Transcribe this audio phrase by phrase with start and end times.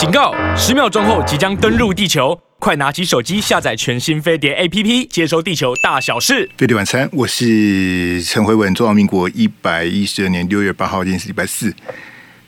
[0.00, 0.34] 警告！
[0.56, 6.48] 十秒钟后即将登陆地球，快拿起手机下载全新飞碟 APP，接收地球大小事。
[6.56, 8.74] 飞碟晚餐，我是陈慧文。
[8.74, 11.74] 中华民国一百一十二年六月八号，今天是礼拜四。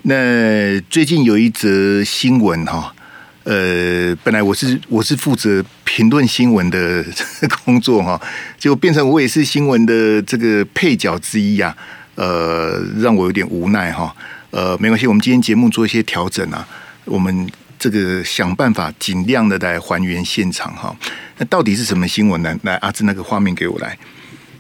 [0.05, 2.95] 那最近有一则新闻哈，
[3.45, 7.05] 呃，本来我是我是负责评论新闻的
[7.67, 8.19] 工作哈，
[8.59, 11.77] 结果变成我也是新闻的这个配角之一呀，
[12.15, 14.17] 呃，让我有点无奈哈。
[14.53, 16.67] 呃，没关系，我们今天节目做一些调整啊，
[17.05, 20.95] 我们这个想办法尽量的来还原现场哈。
[21.39, 22.57] 那到底是什么新闻呢？
[22.63, 23.99] 来，阿志那个画面给我来。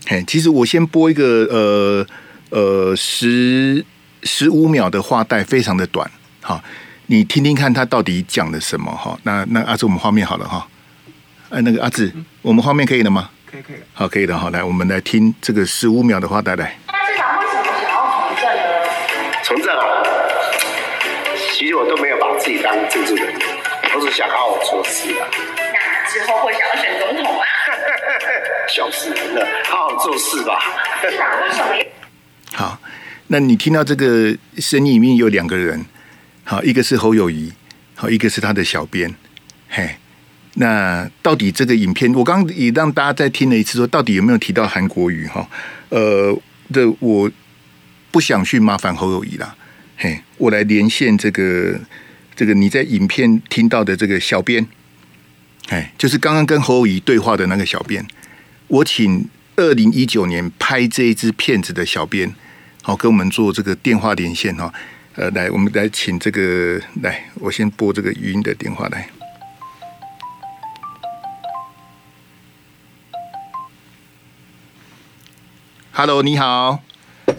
[0.06, 2.06] 嘿，其实我先播一个呃
[2.50, 3.84] 呃十
[4.24, 6.10] 十五秒的话带，非常的短
[6.41, 6.62] 哈，
[7.06, 9.16] 你听听看他到底讲了什么哈。
[9.22, 10.66] 那那阿志，我们画面好了哈。
[11.50, 13.30] 哎，那个阿志，我们画面可以了吗？
[13.50, 13.77] 可以可以。
[13.92, 14.36] 好，可以的。
[14.36, 16.77] 好，来，我们来听这个十五秒的话带来。
[19.45, 19.84] 从政啊，
[21.52, 23.32] 其实我都没有把自己当政治人，
[23.95, 25.28] 我只想好好做事啊。
[25.30, 27.47] 那之后会想要选总统啊？
[28.69, 30.58] 小事了，好好做事吧。
[32.52, 32.80] 好，
[33.28, 35.86] 那你听到这个声音里面有两个人，
[36.44, 37.52] 好，一个是侯友谊，
[37.94, 39.14] 好，一个是他的小编。
[39.69, 39.97] 嘿，
[40.55, 45.28] 那到底这个影片，我刚刚也让大家再听了一次，说到底有没有提到韩国语？
[45.28, 45.48] 哈，
[45.91, 46.36] 呃，
[46.72, 47.30] 这我。
[48.11, 49.56] 不想去麻烦侯友谊啦，
[49.97, 51.80] 嘿，我来连线这个
[52.34, 54.66] 这个你在影片听到的这个小编，
[55.69, 58.06] 哎，就是刚刚跟侯友宜对话的那个小编，
[58.69, 62.34] 我请二零一九年拍这一支片子的小编，
[62.83, 64.72] 好跟我们做这个电话连线哈，
[65.14, 69.08] 呃，来，我们来请这个来，我先拨这个语音的电话来。
[75.92, 76.83] Hello，你好。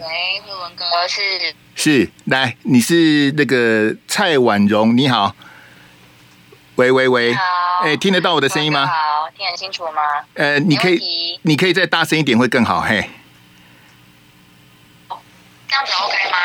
[0.04, 5.34] 喂，慧文哥是是，来，你是那个蔡婉蓉，你好。
[6.74, 7.40] 喂喂喂，好，
[7.84, 8.86] 哎、欸，听得到我的声音吗？
[8.86, 8.92] 好，
[9.34, 10.02] 听得清楚吗？
[10.34, 13.08] 呃，你可以，你可以再大声一点会更好，嘿。
[15.68, 16.36] 这样子 OK 吗？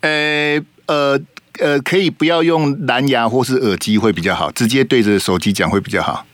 [0.00, 1.20] 呃呃
[1.60, 6.26] 呃，可以不要用蓝牙或是耳机会比较好，直接对着手机讲会比较好。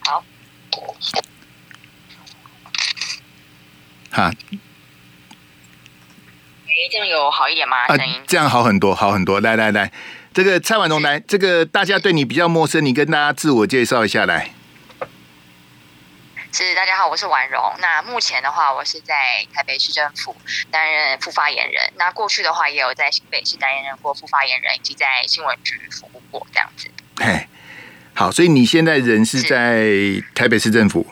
[0.00, 0.24] 好。
[4.10, 4.30] 哈。
[6.90, 7.86] 这样有好一点吗？
[7.88, 9.40] 声音、啊、这样好很多，好很多。
[9.40, 9.90] 来来来，
[10.32, 14.52] 这个蔡婉蓉来，这个大家对你比较陌生，你跟大家自我介绍一下来。
[16.52, 17.62] 是，大家好，我是婉容。
[17.78, 19.14] 那目前的话，我是在
[19.54, 20.34] 台北市政府
[20.70, 21.92] 担任副发言人。
[21.96, 26.90] 那过去的话，也有在新北市担任过副发言人，以及在新闻局服务过这样子。
[27.20, 27.46] 嘿，
[28.14, 29.86] 好，所以你现在人是在
[30.34, 31.06] 台北市政府。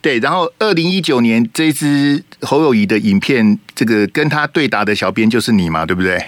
[0.00, 6.18] 对，然后二零一九年这支侯友谊的影片，这个跟他对答的小编就是你嘛，对不对？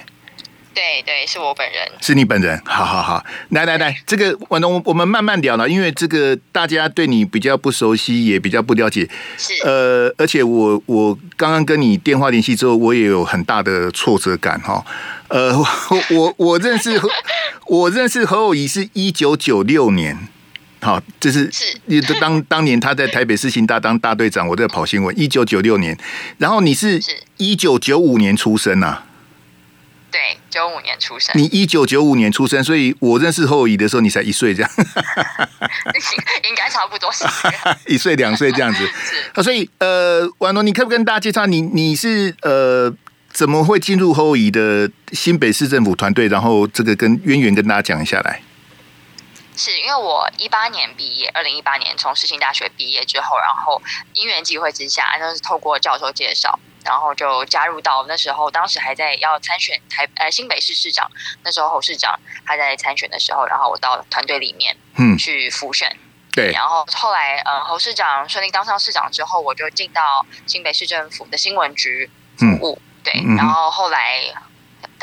[0.74, 2.58] 对对，是我本人，是你本人。
[2.64, 9.06] 好好好，来来来，这个婉蓉，我们慢慢聊了，因为这个大家对你比较不熟悉，也比较不了解。
[9.36, 14.82] 是呃，而且我我刚刚跟你电话联系之后，我也有很大的挫折感哈。
[15.28, 15.54] 呃，
[15.90, 16.98] 我我我认识
[17.66, 20.16] 我认识侯友谊是一九九六年。
[20.82, 21.78] 好，这是是
[22.20, 25.16] 当当年他在台北市刑大当大队长，我在跑新闻。
[25.16, 25.96] 一九九六年，
[26.38, 27.00] 然后你是
[27.36, 29.06] 一九九五年出生呐、啊？
[30.10, 30.20] 对，
[30.50, 31.32] 九五年出生。
[31.40, 34.70] 你一九九五年出生，所以我认识侯友宜的时候，你才一岁这样。
[34.76, 37.24] 应该差不多是
[37.86, 38.84] 一岁两岁这样子。
[39.34, 42.92] 是，所以呃，婉蓉，你可不可以跟大家介绍你你是呃
[43.32, 46.26] 怎么会进入侯友宜的新北市政府团队？
[46.26, 48.42] 然后这个跟渊源跟大家讲一下来。
[49.56, 53.80] 是因为我一八年毕业，二零一八年从世新大学毕业之后，然后
[54.14, 61.10] 因缘际会之下，就是透过教授介绍，然后就加入到那时候，当时还在要参选台呃新北市市长，
[61.44, 65.16] 那时候侯市长还在参选的时候，然后我到团队里面嗯。
[65.18, 65.96] 去复选，
[66.32, 74.32] 对，然后后来呃侯市长顺利当上市长之后，我就进到新北市政府的新闻局服务，对，然后后来。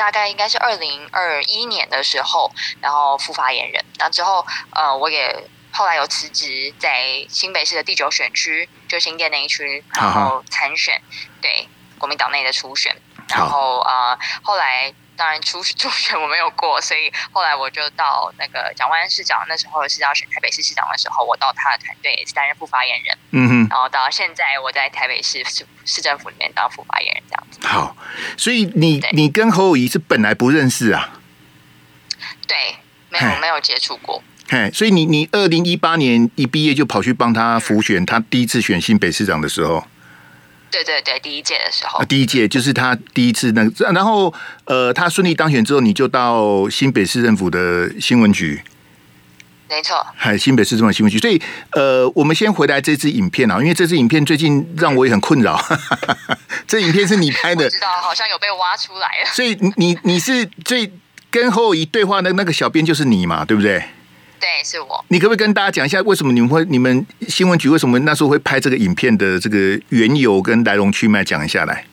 [0.00, 11.02] 大概应该是二零二一年的时候，然后副发言人，那之后呃，我也后来有辞职，在新北市的第九选区，就新店那一区，然后参选，
[11.42, 12.96] 对国民党内的初选，
[13.28, 14.94] 然后呃，后来。
[15.20, 23.18] 当然初初选我没有过，所以后来我就到那个蒋万安市长那时候是要选台北市市长的时候，我到他的团队也是担任副发言人。
[23.32, 27.58] 嗯哼，然后到现在我在台北市市市政府里面当副发言人这样子。
[27.66, 27.94] 好，
[28.38, 31.20] 所以你你跟侯友谊是本来不认识啊？
[32.48, 32.76] 对，
[33.10, 34.22] 没有没有接触过。
[34.48, 39.86] 嘿，所以你你二零一八年一毕业就跑去帮他辅选，他第一次选新北市长的时候。
[40.70, 44.32] 对对对，第一届的时候，第一届就是他第一次那个，然后
[44.64, 48.62] 呃，他顺利当选之后，你就到新北市政府的新闻局。
[49.68, 51.40] 没错，还新北市政府新闻局，所以
[51.72, 55.60] 呃，我们先回来这支影片啊，因为这支影片最近让我也很困扰。
[56.66, 59.30] 这影片是你拍的，我知道好像有被挖出来了。
[59.32, 60.92] 所以你你是最
[61.30, 63.84] 跟侯友宜对话的那个小编就是你嘛，对不对？
[64.40, 65.04] 对，是我。
[65.08, 71.84] 你可不可以跟大家讲一下，为什么你们会你们新闻局为什么那时候会拍这个影片的这个缘由跟来龙去脉讲一下来？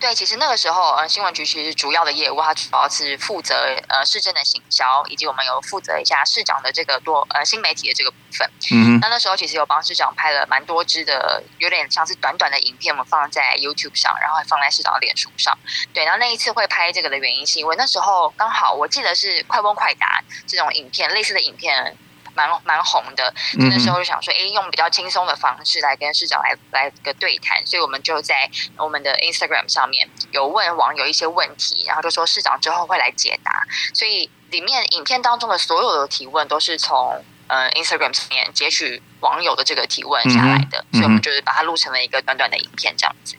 [0.00, 3.54] 对，其实那个时候，呃，新闻局其实主要的业务，它主要是负责
[3.86, 8.50] 呃市政的行销，以及我们有负责一下市长的这个多呃新媒体的这个部分。
[8.72, 15.56] 嗯，那那时候其实有帮市长拍了蛮多支的，有点像是短短的影片，我们放在 YouTube 上，然后还放在市长的脸书上。
[15.92, 21.94] 对，然后那一次会拍这个的原因，是因为那时候刚好我记得是快问快答这种影片，类似的影片。
[22.34, 43.36] 蛮蛮红的，那时候就想说，哎，用比较轻松的方式来跟市长来来个对谈，所以我们就在我们的 Instagram 上面有问网友一些问题，然后就说市长之后会来解答，所以里面影片当中的所有的提问都是从呃 Instagram 上面截取网友的这个提问下来的，所以我们就是把它录成了一个短短的影片这样子。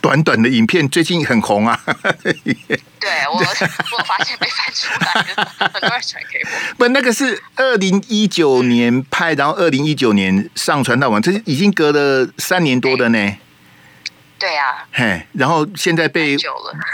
[0.00, 1.78] 短短的影片最近很红啊！
[2.22, 6.74] 对我， 我发现被翻出来了，很多人传给我。
[6.76, 13.36] 不，那个是二零一九年拍，然后二零一九年上传到网，这是已经隔了三年多的呢。
[14.38, 16.34] 对啊，嘿，然后现在被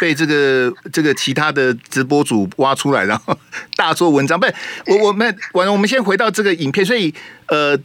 [0.00, 3.38] 被这个这个其他的直播主挖出来，然后
[3.76, 4.38] 大做文章。
[4.38, 4.55] 不是，
[4.87, 7.14] 我我们完了，我们先回到这个影片，所以
[7.47, 7.79] 呃。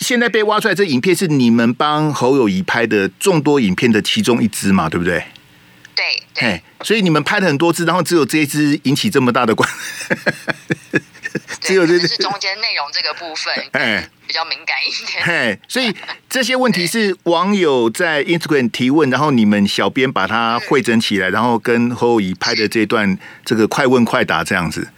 [0.00, 4.88] 现在被挖出来这影片是你们帮侯友谊拍的众多影片的其中一支嘛？
[4.88, 5.24] 对不对？
[5.94, 6.04] 对
[6.34, 6.62] 对。
[6.82, 9.68] 所以你们拍了很多支，然后只有这一支引起这么大的关。
[11.60, 15.24] 只有这是中间内容这个部分，哎，比较敏感一点。
[15.24, 15.94] 嘿，所以
[16.28, 24.88] 这些问题是网友在 Instagram 提问，然后你们小编把它汇整起来，然后跟侯友谊拍的这段这个快问快答这样子。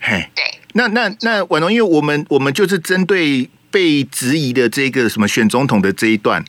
[0.00, 0.44] 嘿，对。
[0.72, 3.48] 那那那婉容，因为我们我们就是针对。
[3.74, 6.44] 被质疑的这个什么选总统的这一段，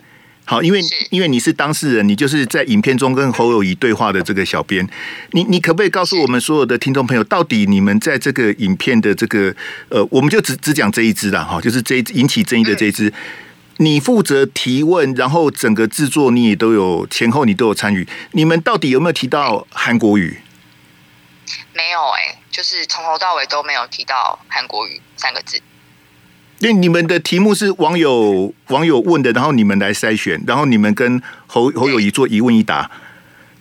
[0.46, 0.80] 好，因为
[1.10, 4.88] 因为你是当事人，你就是在影片中跟侯友谊对话的这个小编，
[5.32, 9.52] 你你可不可以告诉我们所有的听众朋友，到底你们在这个影片的这个
[9.90, 13.12] 呃，我们就只只讲这一支啦，哈，就是这一引起争议的这一支，
[13.78, 20.38] 你负责提问，然后整个制作你也都有前后你都有参与，你们到底有没有提到韩国语？
[21.74, 25.60] 没有哎、欸，就是从头到尾都没有提到韩国语三个字。
[26.60, 32.90] 因为你们的题目是网友网友问的，然后你们来筛选，然后你们跟侯侯友谊做一问一答，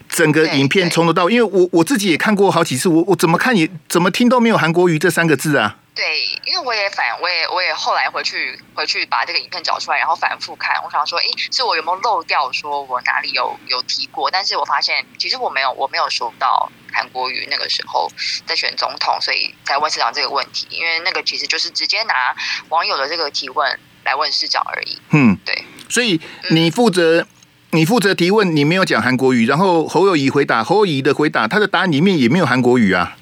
[0.07, 1.25] 整个影片从头到。
[1.25, 5.77] 尾，因为我我自己也看过好几次，我我怎么看也怎么听都没有韩国瑜这三个字啊。
[5.95, 6.03] 对，
[6.45, 14.29] 因为我也反，我也我也后来回去回去把这个影片找出来，然后反复看，我想说，哎，是我有没有漏掉，说我哪里有有提过？
[14.29, 16.69] 但是我发现其实我没有，我没有说到。
[16.97, 18.09] 韩国瑜那个时候
[18.45, 22.33] 在选总统，所以才问市长这个问题，因为那个其实就是直接拿
[22.69, 24.97] 网友的这个提问来问市长而已。
[25.09, 25.65] 嗯，对。
[25.89, 26.21] 所以
[26.51, 27.27] 你负责、嗯、
[27.71, 33.17] 你负责提问，你没有讲韩国瑜，然后侯友谊回答，侯友谊的回答，他的答案里面也没有韩国瑜啊。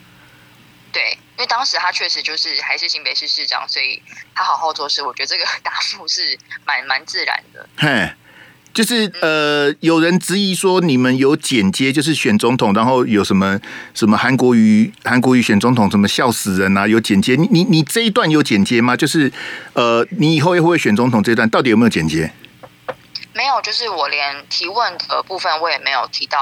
[0.91, 4.01] 对，因为当时他确实就是还是新北市市长，所以
[4.35, 7.68] 他好好做事，我觉得这个 答复是蛮蛮自然的。
[7.77, 8.12] 嘿。
[8.74, 13.59] 就是呃，有人质疑说你们有剪接，就是选总统，然后有什么
[13.94, 16.88] 什么韩国瑜韩国瑜选总统，什么笑死人啊？
[16.88, 18.98] 有剪接，你你你这一段有剪接吗？
[18.98, 19.31] 就是
[19.74, 22.34] 呃，你以后会不会选总统这一段到底有没有剪接？
[23.34, 26.39] 没有，就是我连提问的部分我也没有提到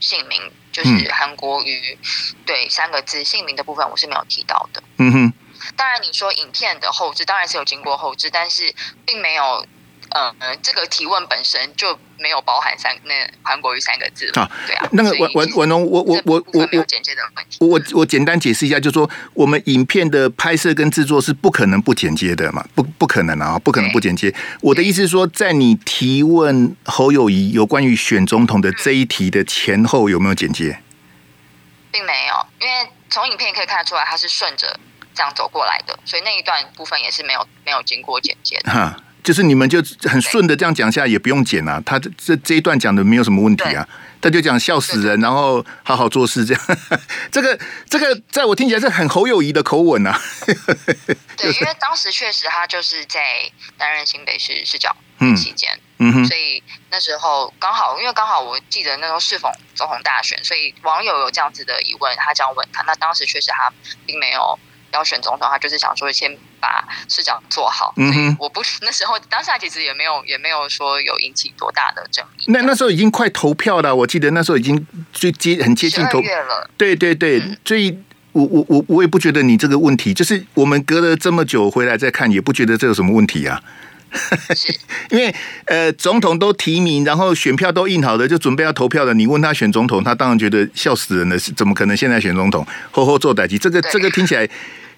[0.00, 0.38] 姓名，
[0.74, 4.82] 就是韩国瑜、嗯、对三个字姓名的部分我是没有提到的。
[4.98, 5.32] 嗯哼，
[5.76, 8.74] 当然你说影片的后置当然是有经过后置，但是
[9.06, 9.64] 并没有。
[10.10, 14.88] 嗯嗯，这个提问本身就没有包含三那韩国瑜三个字啊，对啊。
[14.92, 24.32] 那个文文文龙，我我我我我简介的问题，我我简单解释一下，就是说我们影片的拍摄跟制作是不可能不剪接的嘛，不不可能啊，不可能不剪接。
[24.60, 30.78] 我的意思是说，在你提问侯友谊有关于选总统的这一题的前后有没有剪接？
[31.90, 34.78] 并没有，因为从影片可以看得出来，他是顺着
[35.14, 38.70] 这样走过来的，所以那一段部分也是没有没有经过剪接的。
[38.70, 38.96] 哈。
[39.24, 41.82] 就是你们就很顺的这样讲下，也不用剪啊。
[41.84, 43.88] 他这这这一段讲的没有什么问题啊，
[44.20, 46.62] 他就讲笑死人，然后好好做事这样。
[47.32, 50.20] 这个这个在我听起来是很侯友谊的口吻啊。
[51.36, 54.94] 对，因为当时确实他就是在担任新北市市长
[55.34, 63.72] 期间，嗯哼，所以那时候刚好，因为刚好我记得那时候是否总统大选，所以网友有这样子的疑问，他这样问他，那当时确实他
[64.04, 64.58] 并没有。
[64.94, 67.92] 要选总统，他就是想说先把市长做好。
[67.96, 72.44] 嗯哼，我不那时候当下其实也没有也没有说有引起多大的争议。
[72.48, 76.70] 那那时候已经快投票了，我记得那时候已经最接很接近投票了。
[76.76, 77.98] 对对对，嗯、所以
[78.32, 83.60] 我我我我也不觉得你这个问题，就是我们隔了这么久回来再看，也不觉得这有什么问题啊。
[85.10, 85.34] 因为
[85.64, 89.12] 呃，总统都提名，然后选票都印好了，就准备要投票了。
[89.12, 92.64] 你问他选总统，他当然觉得笑死人了，是怎么可能现在选总统？
[92.92, 94.48] 后后做代志，这个这个听起来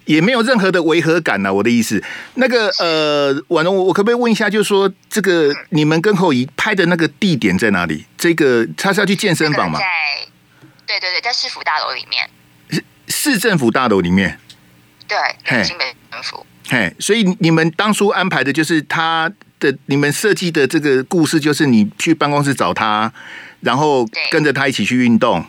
[0.07, 1.53] 也没有任何的违和感呐、啊。
[1.53, 2.03] 我的意思，
[2.35, 8.07] 那个呃，婉容，我我可不可以问一下，就是说这个你们跟侯友宜拍的那个地点在哪里？
[8.17, 9.79] 这个他是要去健身房吗？
[9.79, 9.85] 在
[10.87, 12.29] 对对对，在市府大楼里面，
[12.71, 14.39] 市市政府大楼里面，
[15.07, 16.47] 对，新北政府。
[16.69, 23.13] 嘿，所以你们当初安排的就是他的，你们设计的这个故事，就是你去办公室找他，
[23.61, 25.45] 然后跟着他一起去运动。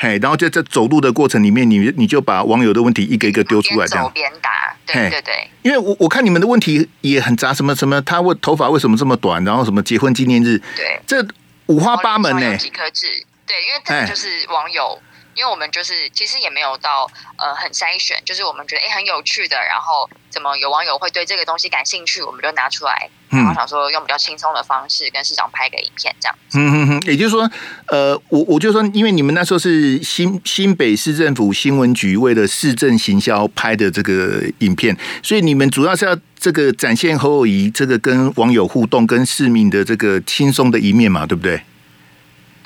[0.00, 4.10] 对，嘿，然后就在这走路的过程里面，你你就把网友的问题一个一个丢出来，这样。
[4.14, 5.48] 边答，对对对。
[5.62, 11.26] 因为我我看你们的问题也很杂，什么什么，他问头发为什么这么短，然后什么结婚纪念日，对，这
[11.66, 12.56] 五花八门呢。
[12.56, 13.06] 几颗痣，
[13.46, 15.00] 对，因为这就是网友。
[15.38, 26.36] 因为我们就是其实也没有到呃很筛选，就是我们觉得哎很有趣的，然后怎么有网友会对这个东西感兴趣，我们就拿出来，然后想说用比较轻松的方式跟市长拍个影片这样。
[26.54, 27.48] 嗯哼哼，也就是说，
[27.86, 41.62] 呃，我我就说，因为你们那时候是新新北市政府新闻局为了市政行销拍的这个影片，所以你们主要是要这个展现侯友宜这个跟网友互动、跟市民的这个轻松的一面嘛，对不对？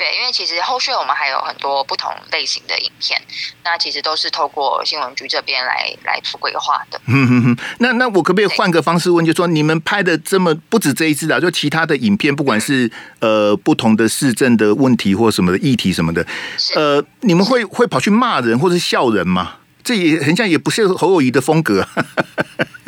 [0.02, 3.22] 对，因为其实后续我们还有很多不同类型的影片，
[3.62, 7.00] 那其实都是透过新闻局这边来来做规划的。
[7.06, 12.90] 嗯哼哼，那那我可不可以换个方式问，就说你们拍的这么不止这一支啊，就其他的影片，不管是
[13.20, 16.26] 呃不同的市政的问题或什么的议题什么的，
[16.74, 19.58] 呃，你们会会跑去骂人或是笑人吗？
[19.84, 21.86] 这也很像，也不是侯友谊的风格。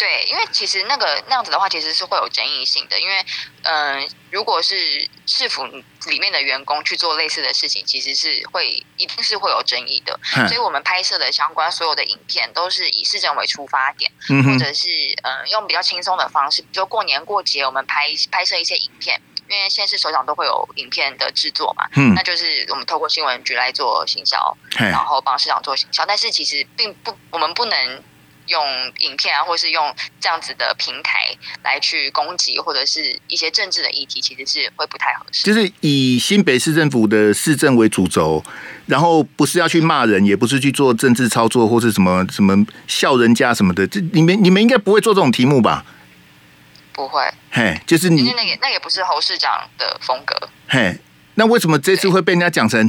[0.00, 2.98] 对，因为其实那个那样子的话，其实是会有争议性的。
[2.98, 3.22] 因为，
[3.64, 5.62] 嗯、呃，如果是市府
[6.06, 10.18] 里面的员工去做类似的事情，其实是会一定是会有争议的。
[10.48, 14.88] 所以我们拍摄的相关所有的影片，都是以市政为出发点，或者是
[15.22, 26.06] 嗯、呃，用比较轻松的方式，比如说过年过节，我们拍拍摄一些影片，因为县市首长都会有影片的制作嘛，嗯，那就是我们透过新闻局来做行销，然后帮市长做行销。
[26.06, 28.02] 但是其实并不，我们不能。
[28.46, 28.64] 用
[28.98, 35.42] 影片啊，或是用这样子的平台来去攻击，或者是一些政治的议题，其实是会不太合适。
[35.44, 38.42] 就是以新北市政府的市政为主轴，
[38.86, 43.86] 然后不是要去骂人，也不是去做政治操作，或是什么什么笑人家什么的。
[43.86, 45.84] 这你们你们应该不会做这种题目吧？
[46.92, 50.98] 不会，嘿，就是你那也那也不是侯市长的风格，嘿。
[51.40, 52.86] 那为什么这次会被人家讲成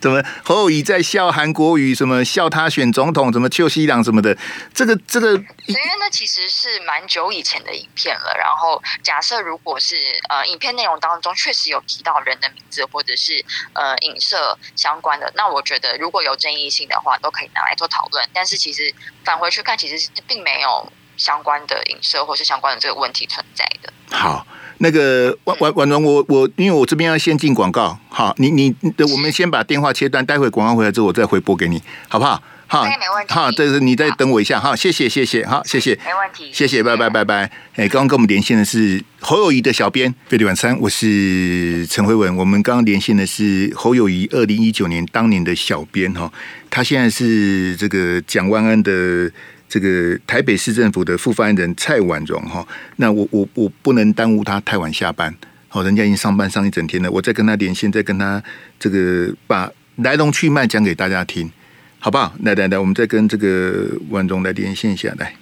[0.00, 4.36] 怎 么侯友谊在笑韩国瑜，什么笑他选总统，什么邱西郎什么的？
[4.74, 5.32] 这个这个，
[5.66, 8.34] 因为那其实是蛮久以前的影片了。
[8.36, 9.94] 然后假设如果是
[10.28, 13.44] 呃影片内容当中确实有提到人的名字，或者是
[13.74, 18.28] 呃影射相关的，那我觉得如果有争议性的话，都可以拿来做讨论。
[18.32, 18.92] 但是其实
[19.24, 23.92] 返回去看，其实是并没有相关的影射或是相关的这个问题存在的。
[24.10, 24.44] 好。
[24.78, 28.74] 那个婉婉婉容，我我因为我这边要先进广告，好，你你
[29.12, 32.42] 我们先把电话切断，待会广告回来之后我再回拨给你，好不好？
[32.66, 33.32] 好，没问题。
[33.32, 37.48] 好，这是你再等我一下，好，谢谢谢谢，好，谢谢，没问题，谢谢，拜拜拜拜。
[37.76, 46.32] 哎，刚刚跟我们连线的是侯友谊的小编费力晚餐，我是陈慧文，我们刚刚连线的是侯友谊二零一九年当年的小编哈，
[46.68, 49.30] 他现在是这个蒋万安的。
[49.74, 52.64] 这个台北市政府的副发言人蔡婉容哈，
[52.94, 55.34] 那我我我不能耽误他太晚下班，
[55.66, 58.40] 好，人家已经上班上一整天了，我再跟他连线，再跟他
[58.78, 61.50] 这个把来龙去脉讲给大家听，
[61.98, 62.32] 好不好？
[62.44, 65.34] 来来来，我们再跟这个婉容来连线一下来。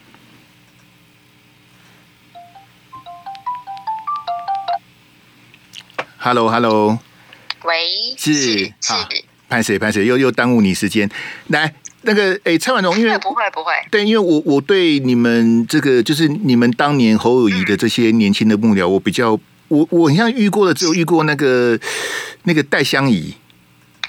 [6.17, 6.99] Hello，Hello，
[7.65, 8.73] 喂，是是，
[9.51, 11.11] 拍谁拍谁，又又耽误你时间，
[11.49, 11.75] 来。
[12.03, 21.79] 那个诶，蔡婉容，因为不会不会，对，因为我我对你们这个就是你们当年侯友谊的这些年轻的幕僚，我比较我我很像遇过的，只有遇过那个
[22.45, 23.35] 那个戴香怡，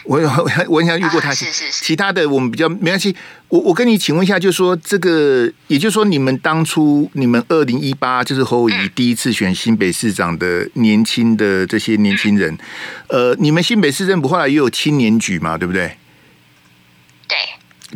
[0.05, 0.19] 我
[0.67, 3.15] 我很想遇过他，是是是，其他的我们比较没关系。
[3.49, 12.57] 我我跟你请问一下，就是说这个，也就是说，你们当初你们二零一八就是侯友谊第一次选新北市长的年轻的这些年轻人，
[13.09, 15.95] 呃，你们新北市政府后来也有青年局嘛，对不对？
[17.27, 17.37] 对。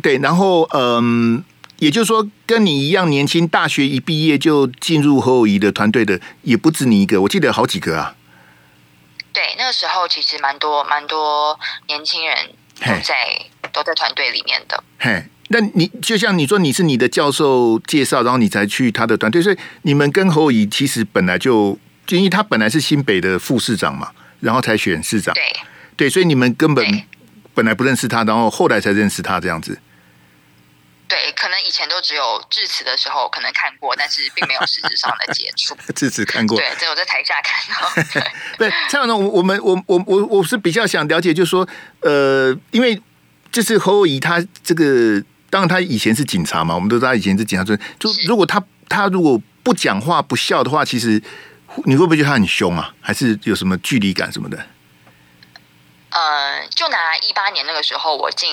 [0.02, 1.42] 对，然后嗯，
[1.78, 8.14] 也就是说，跟你一样年轻，大学一毕业就进入侯友宜的团队的，也不止你一个，我记得好几个啊。
[9.32, 12.36] 对，那个时候其实蛮多蛮多年轻人
[12.80, 13.14] 都在。
[13.70, 14.82] 都在团队里面的。
[14.98, 25.34] 嘿，那你就像你说，你是你的教授介绍，然后你才去他的团队，所以你们跟侯友宜其实本来就，就因为他本来是新北的副市长嘛，然后才选市长。
[25.34, 25.42] 对
[25.96, 27.02] 对，所以你们根本
[27.52, 29.78] 本来不认识他，然后后来才认识他这样子。
[31.08, 35.74] 对，可能以前都只有致辞的时候可能看过，但是并没有实质上的接触。
[35.96, 37.90] 致辞看过，对，只有在台下看到。
[38.58, 41.66] 对，蔡总统，我我们我我我我是比较想了解，就是说，
[42.02, 43.00] 呃，因为
[43.50, 51.22] 就是侯友宜他这个，当然他以前是警察嘛，我们都知道他以前是警察，就就如果他他如果不讲话不笑的话，其实
[51.86, 52.94] 你会不会觉得他很凶啊？
[53.00, 54.66] 还是有什么距离感什么的？
[56.10, 58.52] 呃，就拿一八年那个时候我进。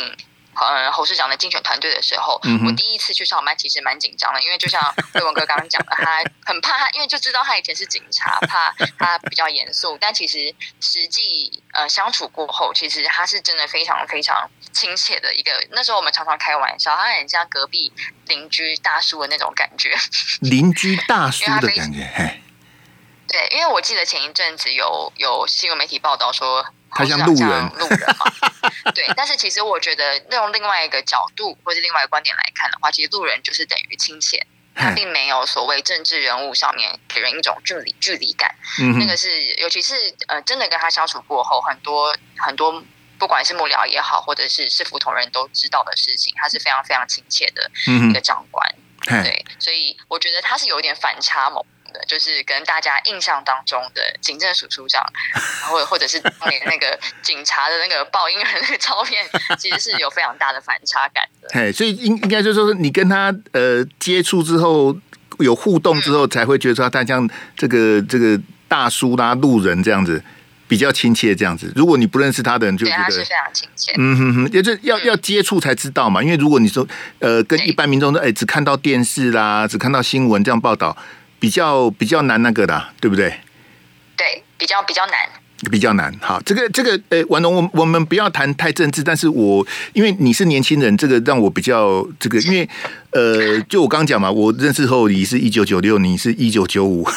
[0.55, 4.81] 嗯，侯市长的竞选团队的时候，嗯、我第一次去上班，其实蛮紧张的，因为就像
[5.13, 9.97] 魏文哥刚刚讲的，他很怕他，因为就知道他以前是警察，怕他比较严肃。
[9.99, 15.51] 但其实实际呃相处过后，其实他是真的非常非常亲切的一个。
[15.71, 17.91] 那时候我们常常开玩笑，他很像隔壁
[18.27, 19.95] 邻居大叔的那种感觉。
[20.41, 22.39] 邻居大叔的感觉，
[23.27, 26.65] 对，因为我记得前一阵子有有新闻媒体报道说。
[26.95, 29.05] 他像路人，路人嘛， 对。
[29.17, 38.55] 但是其实我觉得，用另外一个角度或者另外一个观点来看的话，其实路人就是等于亲切，他并没有所谓政治人物上面给人一种距离距离感。
[38.79, 39.93] 嗯，那个是，尤其是
[40.27, 42.81] 呃，真的跟他相处过后，很多很多，
[43.19, 48.65] 不管是幕僚也好，或者是市府同仁都知道的事情，他是非常非常亲切的一个长官。
[49.07, 51.63] 嗯、对，所以我觉得他是有一点反差萌。
[52.07, 55.03] 就是跟大家印象当中的警政署署长，
[55.69, 59.23] 或或者是当年那个警察的那个报应人那个照片，
[59.57, 61.49] 其实是有非常大的反差感的。
[61.53, 64.95] 哎，所以应应该就是说，你跟他呃接触之后，
[65.39, 70.23] 有互动之后，才会觉得说他像这个这个大叔啦、路人这样子，
[70.67, 71.71] 比较亲切这样子。
[71.75, 73.93] 如果你不认识他的人，就觉得是非常亲切。
[73.97, 76.23] 嗯哼哼，就是要要接触才知道嘛。
[76.23, 76.87] 因为如果你说
[77.19, 80.95] 呃跟一般民众说，哎，只看到电视啦，只看到新闻这样报道。
[81.45, 83.29] 比较比较难那个的，对不对？
[84.17, 85.13] 对，比较比较难，
[85.69, 86.11] 比较难。
[86.19, 92.67] 好，这个这个，呃，王龙，我我们不要谈太政治，但是我因为你是年轻人，这个让我比较这个，因为
[93.11, 97.07] 呃，就我刚刚讲嘛，我认识后你是一九九六，你是一九九五，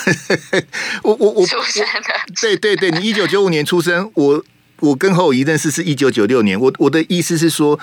[1.02, 4.44] 我我我出生的，对对对，你一九九五年出生，我
[4.80, 7.80] 我跟侯友宜认识是一九九六年，我我的意思是说，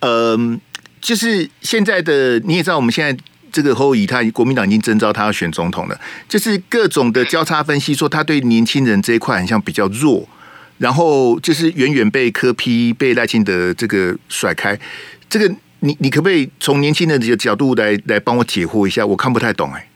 [0.00, 0.60] 嗯、呃，
[1.00, 3.16] 就是现在的你也知道，我们现在。
[3.52, 10.28] 这个侯友宜他国民党已经征召他要选总统了，就是各种的交叉分析说他对年轻人这一块好像比较弱，
[10.78, 14.78] 然后就是远远被柯批被赖清德这个甩开。
[15.28, 19.04] 这个你你可不可以从年轻人的角度来来帮我解惑一下？
[19.06, 19.88] 我看不太懂哎。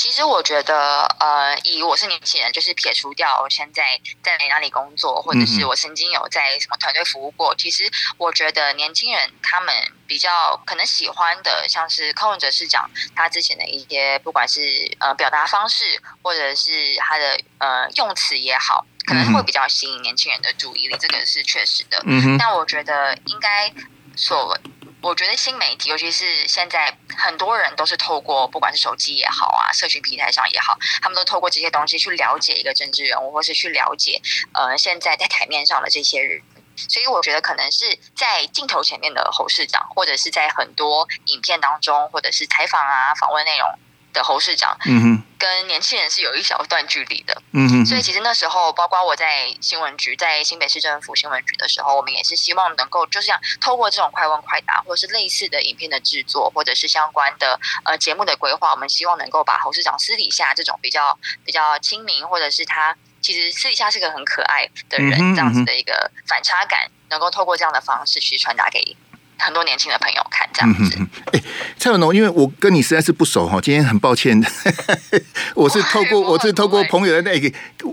[0.00, 7.54] 其实我觉得，呃，以我是年轻人，就是撇除掉我现在在哪里工作，或者是我曾经有在什么团队服务过。
[7.54, 7.84] 其实
[8.16, 9.74] 我觉得年轻人他们
[10.06, 22.02] 比较可能喜欢的，像是柯文哲市长他之前的一些，不管是呃表达方式，或者是他的呃用词也好，可能会比较吸引年轻人的注意力，这个是确实的。
[22.06, 22.38] 嗯哼。
[22.38, 23.70] 但我觉得应该
[24.16, 24.56] 所。
[25.02, 34.20] 我觉得新媒体，尤其是现在很多人都是透过不管是手机也好啊，社群平台上也好，他们都透过这些东西去了解一个政治人物，或是去了解
[34.52, 36.42] 呃现在在台面上的这些人。
[36.88, 43.78] 所以我觉得可能是在镜头前面的侯市长，或者是在很多影片当中，或者是采访啊访问内容。
[44.12, 68.96] 的侯市长，嗯哼，跟年轻人是有一小段距离的，嗯哼，所以其实那时候，包括我在新闻局，在新北市政府新闻局的时候，我们也是希望能够，就是像透过这种快问快答，或者是类似的影片的制作，或者是相关的呃节目的规划，我们希望能够把侯市长私底下这种比较比较亲民，或者是他其实私底下是个很可爱的人，嗯哼，这样子的一个反差感，能够透过这样的方式去传达给。
[69.40, 70.98] 很多年轻的朋友看这样子。
[71.32, 71.42] 哎、嗯，
[71.78, 74.40] 蔡文龙，因为我跟你实在是不熟哈，今天很抱歉，
[75.54, 77.48] 我是透过我是透过朋友的那个，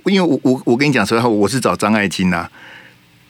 [0.06, 2.52] 因为我我我跟你讲实话，我是找张爱金呐、啊。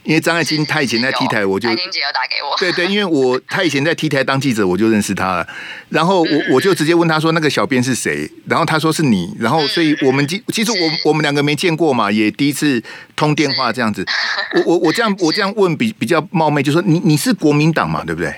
[0.07, 2.55] 因为张爱金他以前在 T 台，我就爱金姐要打给我。
[2.57, 5.45] 对对，因为我他以前在 T 台当记者，我就认识他了。
[5.89, 9.35] 然后我我就直接问他说：“那个小编是谁？”然后他说是你。
[9.37, 12.81] 然后所以我们其其实我我们两个没见过嘛，也第一次
[13.17, 14.05] 通电话这样子。
[14.55, 18.33] 我我我这样 我这样问比比较冒昧，就说你你是国民党嘛，对不对？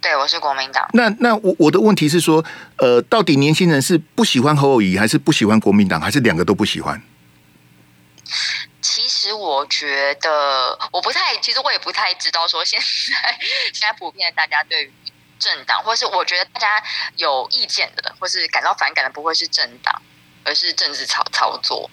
[0.00, 0.88] 对，我是国民党。
[0.94, 2.42] 那那我我的问题是说，
[2.78, 7.02] 呃，到底年轻人是不喜欢侯友宜，还是不喜欢国民党，还是两个都不喜欢？
[9.26, 13.36] 其实我觉得我不太，其实我也不太知道说现在
[13.74, 14.92] 现在普遍大家对于
[15.36, 16.80] 政党，或是我觉得大家
[17.16, 20.00] 有意见的，或是感到反感的，不会是政党，
[20.44, 21.90] 而是政治操操作。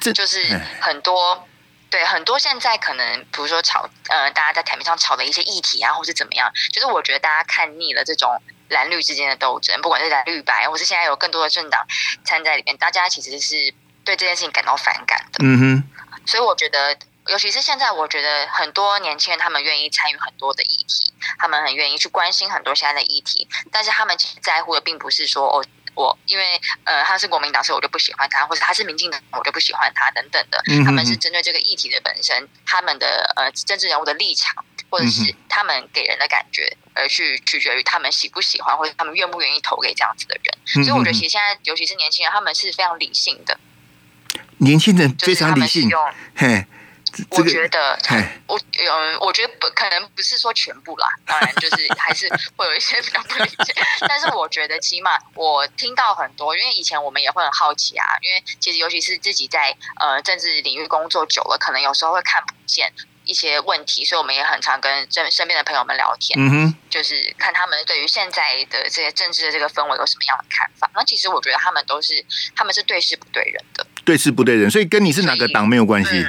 [0.00, 0.46] 这就是
[0.80, 1.48] 很多
[1.90, 8.30] 对，很多现在可能，比如说吵，呃，大家在台面上吵的一些议题啊，或是怎么样，就是我觉得大家看腻了这种
[8.68, 11.84] 蓝绿之间的斗争，不管是蓝绿白，或是现在有更多的政党
[12.24, 15.40] 参在里面，大家其实是对这件事情感到反感的。
[15.40, 15.90] 嗯哼。
[16.26, 16.96] 所以我觉得，
[17.28, 25.64] 尤其是现在，我觉得很多年轻人他们愿意参与很多的议题，他们很愿意去关心很多现在的议题，但是他们其实在乎的并不是说哦。
[25.96, 30.62] 我因为呃他是国民党，所以我就不喜欢他，或者他是民进党，我就不喜欢他等等的。
[30.84, 40.84] 他们是针对这个议题的本身，他们的呃政治人物的立场，或者是他们给人的感觉，而去取决于他们喜不喜欢，或者他们愿不愿意投给这样子的人。
[40.84, 43.58] 所以我觉得，其实现在尤其是年轻人，他们是非常理性的。
[44.58, 45.90] 年轻人非常理性，
[46.34, 46.66] 嘿。
[47.30, 47.98] 我觉得，
[48.46, 53.74] 我嗯，我觉得不可能不是说全部啦，当然就是还是会有一些比较不理解，
[54.06, 62.92] 但是我觉得起码我听到很多，因为以前我们也会很好奇啊，因为其实尤其是自己在呃政治领域工作久了，可能有时候会看不见
[63.24, 70.90] 一些问题，所以我们也很常跟身身边的朋友们聊天，嗯哼，就是看他们对于现在的这些政治的这个氛围有什么样的看法。
[70.92, 72.22] 那其实我觉得他们都是
[72.54, 76.24] 他们是对事不对人的，对事不对人，所以跟你是哪个党没有关系。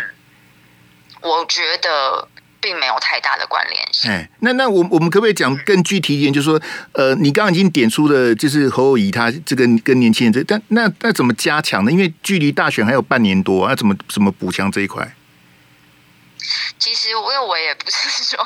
[1.21, 2.27] 我觉得
[2.59, 4.09] 并没有太大的关联性。
[4.09, 6.33] 哎，那那我我们可不可以讲更具体一点？
[6.33, 6.59] 就是说，
[6.93, 11.91] 呃，你刚刚已经点出了，就是侯友谊他这个跟年轻人这，但那那怎么加强呢？
[11.91, 15.07] 因为距离大选还有半年多，那怎么怎么补强这一块？
[16.79, 18.39] 其实，因为我也不是说，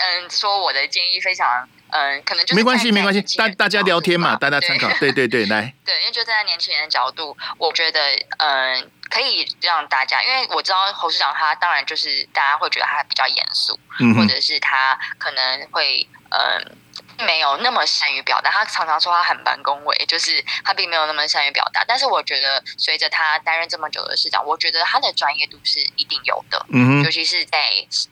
[0.00, 8.00] 嗯，说我的建议非常，嗯，可能就没关系，没关系，大大家聊天嘛，大家参考，对对对， 来，对，因为就站在年轻人的角度，我觉得，
[8.38, 8.90] 嗯。
[9.12, 16.76] 可以让大家，因为我知道侯市长他当然就是大家会觉得他比较严肃，嗯、哼或者是他可能会嗯。
[17.24, 21.84] 没有那么善于表达，他常常说他很班恭维，就是他并没有那么善于表达。
[21.86, 26.64] 但是我觉得，随着他担任这么久的市长，我觉得他的专业度是一定有的。
[26.70, 27.58] 嗯哼，尤其是在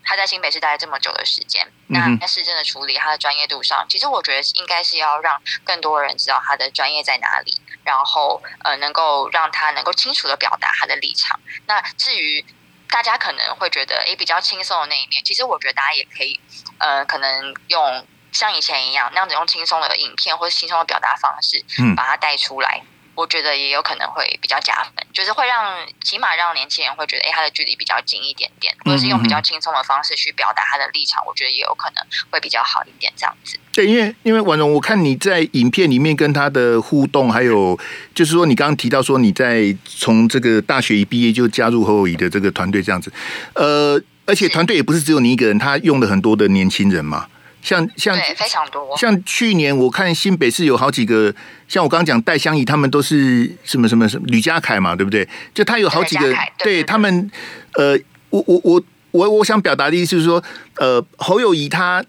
[0.04, 11.38] 他在新北市待了这么久的时间，那在市政的处理，他的专业度上，其实我觉得应该是要让更多人知道他的专业在哪里，然后呃，能够让他能够清楚的表达他的立场。
[11.66, 12.44] 那至于
[12.88, 16.40] 大家可能会觉得，诶，比较轻松的那一面，其实我觉得大家也可以，
[16.78, 18.06] 呃，可能用。
[18.32, 22.82] 像以前一样，那样子用轻松的影片或者轻松的表达方式，嗯，把它带出来，
[23.14, 33.58] 我觉得也有可能会比较加分，就是会让起码让年轻人会觉得，哎，他的距离比较近一点点，或者是用比较轻松的方式去表达他的立场，我觉得也有可能会比较好一点，这样子。
[33.72, 37.78] 对，因为因为婉容，我看你在影片里面跟他的互动，还有
[38.14, 43.12] 就是说，你刚刚提到说你在从这个大学一毕业就加入侯友宜的这个团队这样子，
[43.54, 47.26] 呃，而且团队也不是只有你一个人，他用了很多的年轻人嘛。
[47.62, 51.34] 像像对非常多，像去年我看新北市有好几个，
[51.68, 55.28] 像我刚刚讲戴香怡，他们都是什么什么什么吕家凯嘛，对不对？
[55.52, 57.30] 就他有好几个，对，对他们，
[57.74, 57.98] 呃，
[58.30, 60.42] 我我我我我想表达的意思是说，
[60.76, 62.04] 呃，侯友谊他，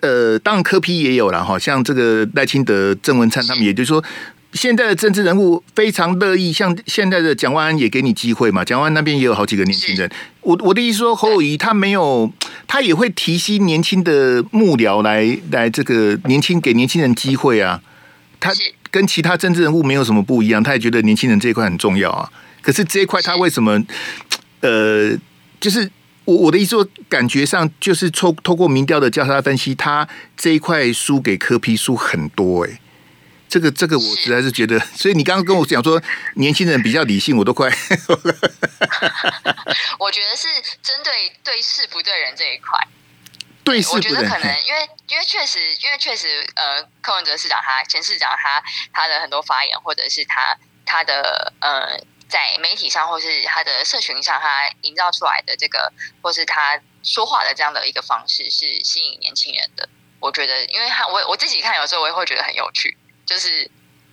[0.00, 4.02] 呃，当然柯批也有了哈，像这个赖清德、郑文灿他们，也就是说。
[4.54, 8.64] 现在的政治人物非常乐意，像现在的蒋万安也给你机会嘛。
[8.64, 10.08] 蒋万安那边也有好几个年轻人。
[10.40, 12.32] 我我的意思说，侯友宜他没有，
[12.66, 17.82] 他也会提携年轻的幕僚来来这个年轻给年轻人机会啊。
[18.38, 18.52] 他
[18.90, 22.30] 跟其他政治人物没有什么不一样，他也觉得年轻人这一块很重要啊。
[22.62, 23.82] 可是这一块他为什么？
[24.60, 25.12] 呃，
[25.60, 25.90] 就是
[26.24, 32.80] 我我的意思说，感觉上就是透透过民调的交叉分析，他这一块输给柯 P 输很多哎、欸。
[33.54, 36.02] 这个这个我实在是觉得， 所以你刚刚跟我讲说
[36.34, 37.70] 年轻人比较理性，我都快。
[40.00, 40.48] 我觉得是
[40.82, 42.76] 针对对事不对人这一块，
[43.62, 44.18] 对事不对人。
[44.18, 48.60] 我觉得可能因为因为确实因为确实呃，柯文哲市长他前市长他
[48.92, 51.96] 他的很多发言，或者是他他的呃
[52.28, 59.88] 在媒体上或是他的社群上，他营造出来的这个，或是他说话的这样的一个方式，是吸引年轻人的。
[60.18, 62.96] 我觉得，因为他我我自己看有时候我也会觉得很有趣。
[63.26, 63.70] 就是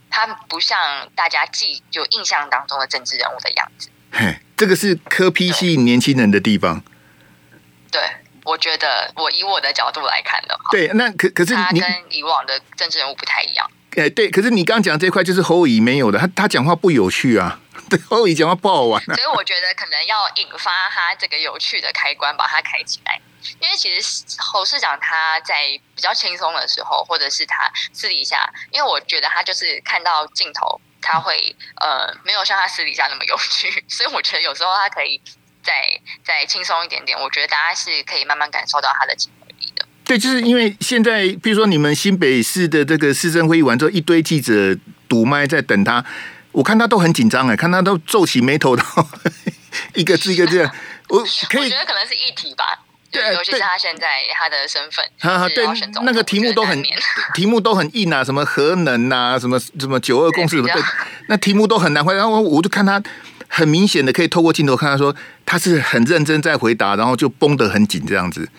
[0.09, 3.89] 他不像大家记就印象当中的政治人物的样子。
[4.11, 6.83] 嘿，这个是科批吸引年轻人的地方。
[7.91, 8.01] 对，
[8.43, 13.69] 我觉得我以我的角度来看的话，对，那可可是他跟以往的政治人物不太一样。
[13.97, 17.59] 哎，对，可是你刚刚讲这块就是侯乙没有的，他他讲话不有趣啊。
[17.89, 19.15] 对，侯乙讲话不好玩啊。
[19.15, 23.19] 所以我觉得可能要引发他这个有趣的开关，把它开起来。
[23.59, 35.21] 因为其实侯市长他在比较轻松的时候，或者是他私底下，因为我觉得他就是看到镜头，他会呃没有像他私底下那么有趣， 所以我觉得有时候他可以
[35.63, 35.73] 再
[36.23, 37.19] 再轻松一点点。
[37.19, 39.85] 我觉得大家是可以慢慢感受到他的亲和力的。
[40.03, 44.75] 对，就是因为现在，比如说你们新北市的这个市政会议完之后，一堆记者
[45.07, 46.03] 堵麦在等他，
[46.51, 48.75] 我看他都很紧张哎，看他都皱起眉头，
[49.95, 50.69] 一个字一个字。
[51.07, 52.79] 我可以我觉得可能是议题吧。
[53.11, 55.65] 对，尤其是他现在他的身份，哈哈，对，
[56.03, 56.81] 那个题目都很
[57.35, 60.81] 题目都很硬啊，什么核能啊，什么什么九二共识什么，对，
[61.27, 62.19] 那题目都很难回答。
[62.19, 63.03] 然后我就看他
[63.49, 65.13] 很明显的可以透过镜头看他说
[65.45, 68.49] 他是很认真在回答，然后就绷得很紧这样子。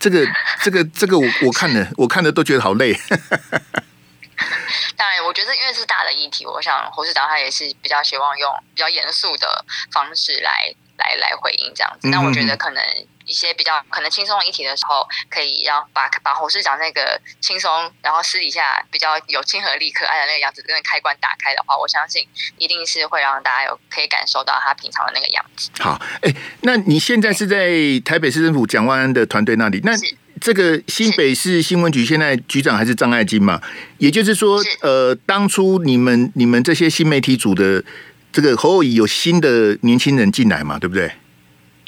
[0.00, 0.26] 这个
[0.62, 2.98] 这个这个我我看了我看了都觉得好累。
[4.96, 12.08] 当然，我觉得因为是大的议题，我想侯市长他也是比较希望用比较严肃的方式来来来回应这样子。
[12.08, 12.82] 那我觉得可能。
[13.28, 17.70] 一些比较可能轻松的议题的时候，可以让把把侯市长那个轻松，
[18.02, 25.70] 然后私底下比较有亲和力、可爱的那个样子，跟开关打开的话，我相信一定是会让大家有可以感受到他平常的那个样子。
[25.78, 27.68] 好，哎，那你现在是在
[28.04, 29.80] 台北市政府蒋万安的团队那里？
[29.84, 29.92] 那
[30.40, 33.60] 这个新北市新闻局现在局长还是张爱金嘛？
[33.98, 37.84] 也就是说，呃，当初你们你们这些新媒体组的
[38.32, 40.78] 这个侯友宜有新的年轻人进来嘛？
[40.78, 41.12] 对不对？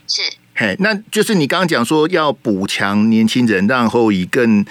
[0.07, 0.23] 是。
[0.61, 4.63] 嘿，那就是你刚刚讲说要补强年轻人，让后以更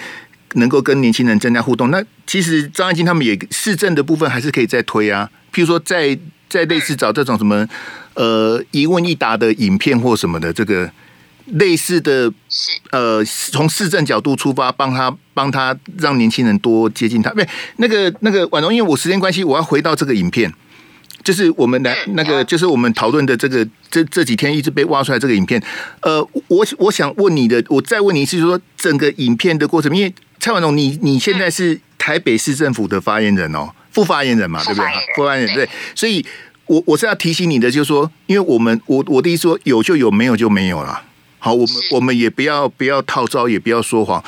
[0.54, 1.90] 能够跟年轻人增加互动。
[1.90, 6.16] 那其实张爱金他们也市政的部分还是可以再推啊，譬如说在
[6.48, 7.66] 在类似找这种什么
[8.14, 10.88] 呃一问一答的影片或什么的，这个
[11.46, 12.32] 类似的，
[12.92, 17.30] 呃从市政角度出发，帮他帮他让年轻人多接近他。
[17.30, 17.42] 不，
[17.78, 20.54] 那个那个婉容，因为我时间关系，我要回到这个影片。
[21.22, 25.62] 就是我们来那个，就是我们讨论的这个这这几天一直被挖出来这个影片。
[26.00, 34.86] 呃，我我想问你的，我再问你一次，就是说整个影片的过程，因为蔡婉容，你你现在是台北市政府的发言人哦，副发言人嘛，对不对？
[35.14, 36.24] 副发言人对，所以
[36.66, 41.02] 我我是要提醒你的，就是说，因为我们我我的意思说，有就有，没有就没有了。
[41.38, 44.24] 好，我们我们也不要不要套招，也不要说谎，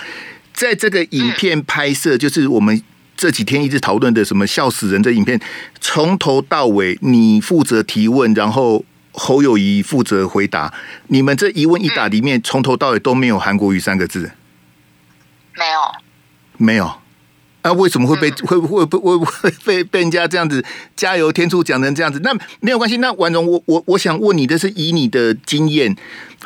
[0.53, 2.83] 在这个影片拍摄，就是我们。
[3.23, 5.41] 这几天一直讨论的什么笑死人这影片，
[5.81, 10.75] 从头到尾你负责提问，然后侯友谊负责回答。
[11.07, 14.33] 你们这一问一答里面，从头到尾都没有韩国瑜三个字，
[15.55, 15.95] 没有，
[16.57, 17.02] 没有。
[17.63, 20.63] 啊，为什么会被会会会会会被被人家这样子
[20.97, 22.21] 加油添醋讲成这样子？
[22.25, 22.97] 那没有关系。
[22.97, 25.97] 那婉容，我我我想问你的是，以你的经验，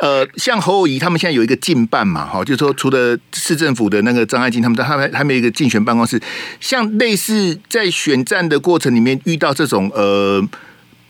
[0.00, 6.20] 呃，像侯友谊他们现在有一个竞办嘛，哈，就是说除了市政府的那个张爱金他们，他们还没有一个竞选办公室。
[6.60, 10.46] 像类似在选战的过程里面遇到这种呃，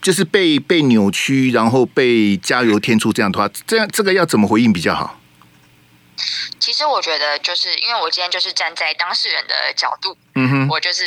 [0.01, 5.21] 就是被被扭曲，然后被加油添醋这样的话，这样这个要怎么回应比较好？
[6.59, 11.05] 其实我觉得，就是因为我今天就是站在当事人的角度，嗯哼，我就是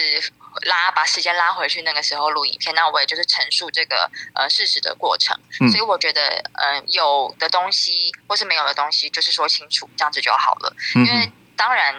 [0.64, 6.22] 拉把时间拉回去那个时候录影片，那我也就是陈述这个呃事实的过程，嗯、所以我觉得，
[6.54, 11.32] 嗯、呃，有的东西或是没有的东西，就是说清楚，这样子就好了，因为。
[11.60, 11.94] 当然，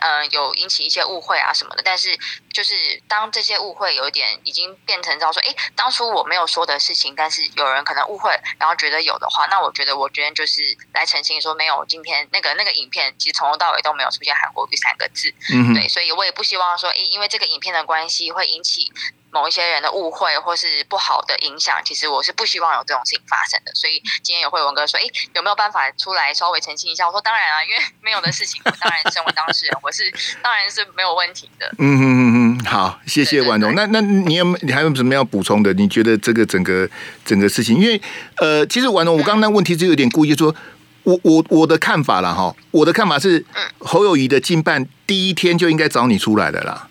[0.00, 2.18] 呃，有引起一些误会啊什么的，但是
[2.52, 2.74] 就是
[3.08, 18.92] 当这些误会有一点已经变成到说，哎，当初我没有说的事情，但是有人可能误会，然后觉得有的话，那我觉得我觉得就是来澄清说，没有，今天那个那个影片其实从头到尾都没有出现“韩国语”三个字，嗯，对，所以我也不希望说，哎，因为这个影片的关系会引起。
[19.34, 23.74] 某一些人的误会或是不好的影响，其实我是不希望有这种事情发生的。
[23.74, 25.02] 所以今天也会文哥说，哎，
[25.34, 27.04] 有没有办法出来稍微澄清一下？
[27.04, 30.08] 我说当然啊，因为没有的事情，我 当然身为当事人，我是
[30.40, 31.66] 当然是没有问题的。
[31.78, 33.74] 嗯嗯嗯嗯，好，谢谢婉容。
[33.74, 35.74] 那那你有你还有什么要补充的？
[35.74, 36.88] 你觉得这个整个
[37.24, 38.00] 整个事情，因为
[38.36, 40.54] 呃，其实婉容，我刚刚那问题就有点故意说，
[41.02, 43.44] 我我我的看法了哈，我的看法是，
[43.80, 46.88] 侯友谊的近办第一天就应该找你出来的啦。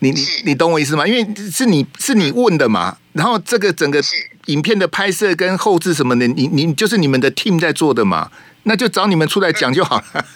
[0.00, 1.06] 你你你懂我意思吗？
[1.06, 4.02] 因为是你是你问的嘛，然后这个整个
[4.46, 8.30] 影片的拍摄跟后置什么的，你你就是你们的 team 在做的嘛，
[8.64, 10.26] 那就找你们出来讲就好了。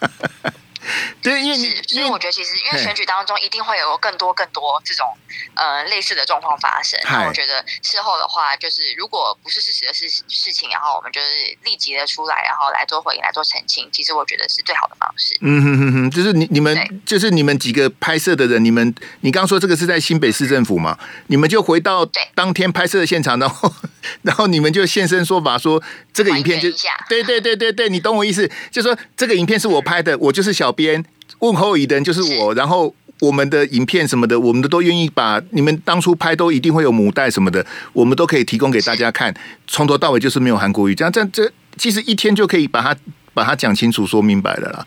[1.23, 5.07] 对，因为是，所以我觉得其实因为选举当中一定会有更多更多这种
[5.55, 6.99] 呃类似的状况发生。
[7.05, 13.89] 那我觉得事后的话，就是如果不是事实的事事情，然后我们就是立即的出来，然后来做回应，来做澄清。
[13.93, 15.37] 其实我觉得是最好的方式。
[15.41, 20.99] 嗯哼哼哼，就是你你们就是你们几个拍摄的人，你们你刚刚说这个是在新北市政府嘛？
[21.29, 23.73] 你们就回到当天拍摄的现场，然后
[24.23, 25.83] 然后你们就现身说法，说
[26.14, 26.70] 这个影片就
[27.11, 28.48] 对对对对对，你懂我意思？
[28.70, 31.05] 就说这个影片是我拍的，我就是小编。
[31.40, 39.35] 问侯友宜的人就是我，是然后我们的影片什么的，我们的都愿意把你们当初拍都一定会有母带什么的，我们都可以提供给大家看，
[39.66, 42.96] 从头到尾就是没有韩国语，这样这样这其实一天就可以把它
[43.33, 44.87] 把它讲清楚说明白了啦，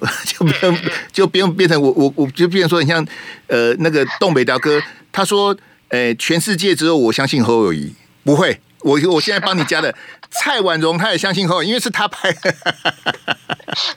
[0.24, 0.78] 就不用
[1.12, 3.04] 就不用变成我我我就变成说你像
[3.48, 5.56] 呃那个东北大哥他说，
[5.88, 8.60] 呃全世界只有我相信侯友谊不会。
[8.80, 9.94] 我我现在帮你加的
[10.30, 12.54] 蔡婉容，他也相信后，因为是他拍的。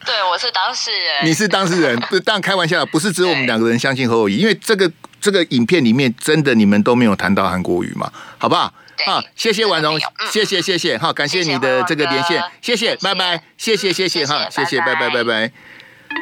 [0.05, 1.25] 对，我是当事人。
[1.25, 8.73] 你是当事人，对，当然开玩笑，不是只有我们两个人相信侯友谊，因为这个这个影片里面真的你们都没有谈到韩国语嘛，好不好？
[9.03, 9.99] 好，谢谢婉容，
[10.31, 15.51] 谢谢谢谢，好，感谢你的这个连线，谢谢，拜拜，谢谢谢谢哈，谢谢，拜拜拜拜。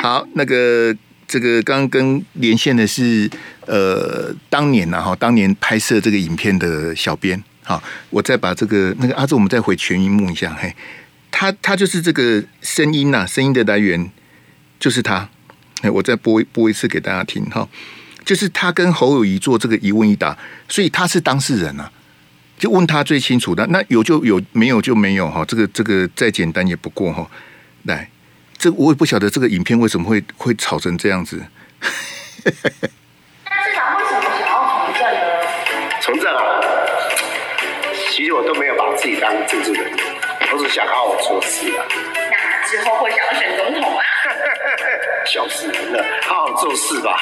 [0.01, 0.95] 好，那个
[1.27, 3.29] 这个刚刚跟连线的是
[3.65, 10.73] 呃，当年呢哈，当年拍摄这个影片的小编，好，我再把这个那个阿志，我们再回全音幕一下，嘿，
[11.29, 14.09] 他他就是这个声音呐，声音的来源
[14.79, 15.29] 就是他，
[15.83, 17.69] 哎，我再播播一次给大家听哈。
[18.25, 20.35] 就是他跟侯友谊做这个一问一答，
[20.67, 21.91] 所以他是当事人啊，
[22.57, 23.63] 就问他最清楚的。
[23.67, 25.45] 那有就有，没有就没有哈。
[25.45, 27.29] 这个这个再简单也不过哈。
[27.83, 28.09] 来，
[28.57, 31.45] 这我也不晓得这个影片为什么会会吵成这样子。
[31.83, 35.21] 那市长为什么想要从政呢？
[36.01, 36.58] 从政啊，
[38.19, 39.81] 其实我都没有把自己当政治人，
[40.51, 41.85] 我只想好好做事啊。
[42.29, 44.03] 那之后会想要选总统啊？
[45.25, 47.17] 小事了，好好做事吧。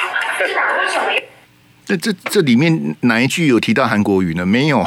[1.86, 4.44] 这这这里面哪一句有提到韩国瑜呢？
[4.44, 4.84] 没有，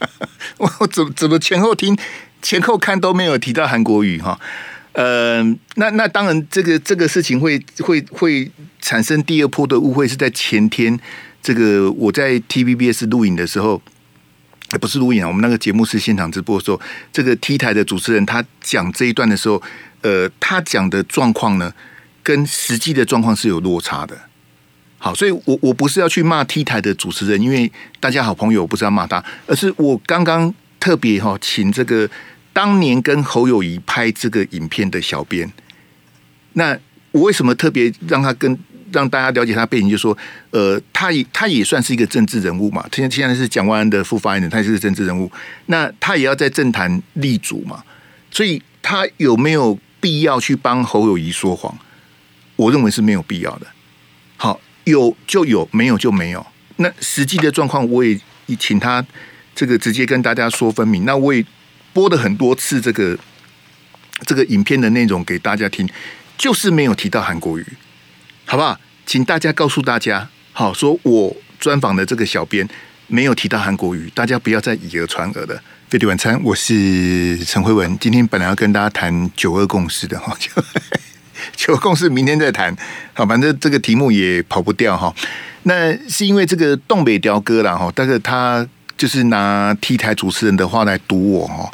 [0.56, 1.94] 我怎怎么前后听
[2.40, 4.40] 前后看都没有提到韩国瑜哈。
[4.92, 5.42] 呃，
[5.74, 10.98] 那那当然，这个这个事情会会会产生第二波的误会，是在前天
[11.42, 13.82] 这个我在 TVBS 录影的时候，
[14.78, 16.80] 不是录影啊，我们那个节目是现场直播的时候，
[17.12, 19.60] 这个 T 台的主持人他讲这一段的时候，
[20.02, 21.72] 呃，他讲的状况呢，
[22.22, 24.16] 跟实际的状况是有落差的。
[24.98, 32.08] 好，所以我我不是要去骂 T 台的主持人，因为大家好朋友，我不是要骂他，而是我刚刚特别哈，请这个
[32.52, 35.50] 当年跟侯友宜拍这个影片的小编，
[36.52, 36.78] 那
[37.12, 38.58] 我为什么特别让他跟
[38.92, 39.88] 让大家了解他背景？
[39.88, 40.16] 就是说，
[40.50, 45.30] 呃，他也他也算是一个政治人物嘛，现现在是蒋万安的副发言人，他也是政治人物，
[45.66, 47.82] 那他也要在政坛立足嘛，
[48.30, 51.76] 所以他有没有必要去帮侯友宜说谎？
[52.56, 53.66] 我认为是没有必要的。
[54.36, 54.60] 好。
[54.84, 56.44] 有就有，没有就没有。
[56.76, 58.18] 那实际的状况，我也
[58.58, 59.04] 请他
[59.54, 61.04] 这个直接跟大家说分明。
[61.04, 61.44] 那我也
[61.92, 63.16] 播了很多次这个
[64.24, 65.88] 这个影片的内容给大家听，
[66.36, 67.66] 就是没有提到韩国瑜，
[68.50, 68.76] 好不好？
[69.06, 72.68] 请大家告诉大家，好，说我专访的这个小编
[73.06, 75.62] 没有提到韩国瑜，大家不要再以讹传讹的。
[75.88, 80.36] 飞碟晚餐，我是陈辉文，今天本来要跟大家谈九二共识的哈。
[81.54, 82.76] 九二共识明天再谈，
[83.14, 85.14] 好，反正这个题目也跑不掉哈。
[85.62, 91.72] 那是因为这个东北雕哥啦哈，但是他就是拿 T 台主持人的话来堵我哈。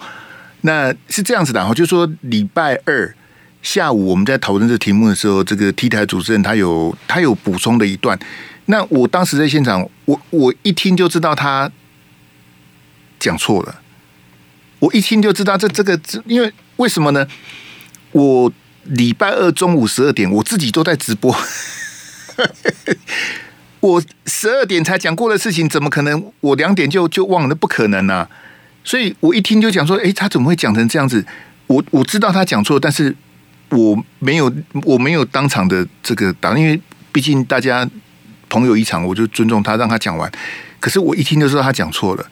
[0.60, 3.14] 那是这样子的哈，就是说礼拜二
[3.66, 8.16] 下午我们在讨论这题目的时候，这个 T 台主持人他有他有补充的一段。
[8.66, 11.68] 那我当时在现场，我我一听就知道他
[13.18, 13.80] 讲错了，
[14.78, 17.26] 我一听就知道这这个，因为为什么呢？
[18.12, 18.52] 我。
[18.90, 21.36] 礼拜二中午十二点，我自己都在直播。
[23.80, 27.54] 我十二点才讲过的事情，怎么可能我两点就就忘了？
[27.56, 28.30] 不可能啊！
[28.84, 31.26] 所以我一听就讲说：“哎，他怎么会讲成这样子？”
[31.66, 33.12] 我我知道他讲错，但是
[33.70, 34.52] 我没有
[34.84, 36.80] 我没有当场的这个答，因为
[37.12, 37.88] 毕竟大家
[38.48, 40.30] 朋友一场，我就尊重他，让他讲完。
[40.78, 42.26] 可是我一听就知道他讲错了。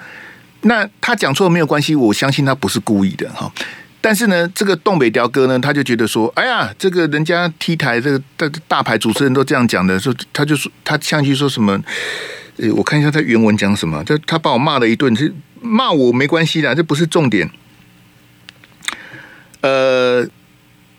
[0.63, 3.53] 那他讲错没有关系，我相信他不是故意的哈。
[4.01, 11.79] 但是呢，这个东北雕哥呢，他就觉得说，哎呀，这个人家 T 台这个大大牌主持人都这样讲的，说他就说他上去说什么，
[12.59, 17.51] 呃，我看一下他原文讲什么，他他把我骂了一顿，是骂我没关系的，这不是重点。
[19.63, 20.27] 呃，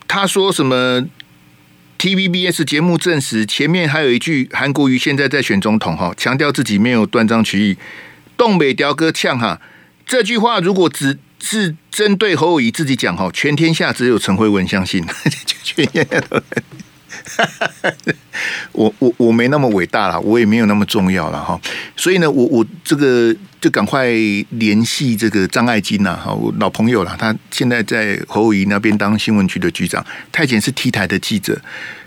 [0.08, 1.08] 他说什么
[2.00, 7.78] ？TVBS 节目证实，前面还有一句韩国瑜现在在选总统哈，强调自己没有断章取义。
[8.38, 9.62] 东北雕哥呛哈，
[10.06, 11.20] 这句话如果只。
[11.38, 15.06] 是针对侯友宜自己讲哈，全天下只有陈慧文相信，
[17.26, 17.92] 哈哈哈
[18.72, 21.60] 我我我没那么伟大了，我也没有那么重要了哈，
[21.96, 24.08] 所以呢，我我这个就赶快
[24.50, 31.60] 联系这个张爱金呐，哈，我老朋友了，他现在在侯友谊那边当新闻局的局长，他以前是 T 台的记者，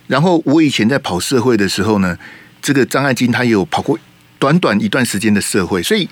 [0.07, 2.17] 然后我以前在跑社会的时候呢，
[2.63, 3.99] 这个张爱金他也有跑过
[4.39, 6.09] 短短一段时间的社会，所以。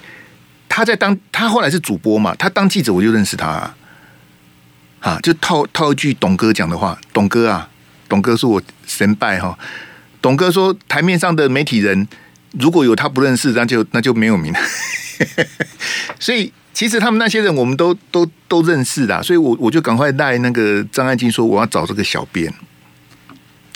[0.69, 3.77] 他在当，他后来是主播嘛，他当记者我就认识他，啊，
[4.99, 7.71] 啊，就套套一句董哥讲的话，董哥啊，
[8.09, 9.59] 董哥是我神拜哈，
[10.21, 12.07] 董哥说台面上的媒体人
[12.53, 14.53] 如果有他不认识，那就那就没有名，
[16.19, 22.53] 所以其实他们那些人我们都都都认识的，所以我我就赶快带那个张爱金说我要找这个小编，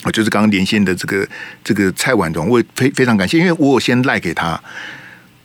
[0.05, 1.29] 我就是刚刚连线的这个
[1.63, 4.61] 这个蔡婉蓉，我也非非常感谢，因为我有先赖给他。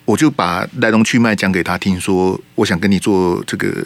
[0.04, 3.84] 我就把来龙去脉讲给他听，说我想跟你做这个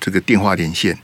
[0.00, 0.98] 这个电话连线。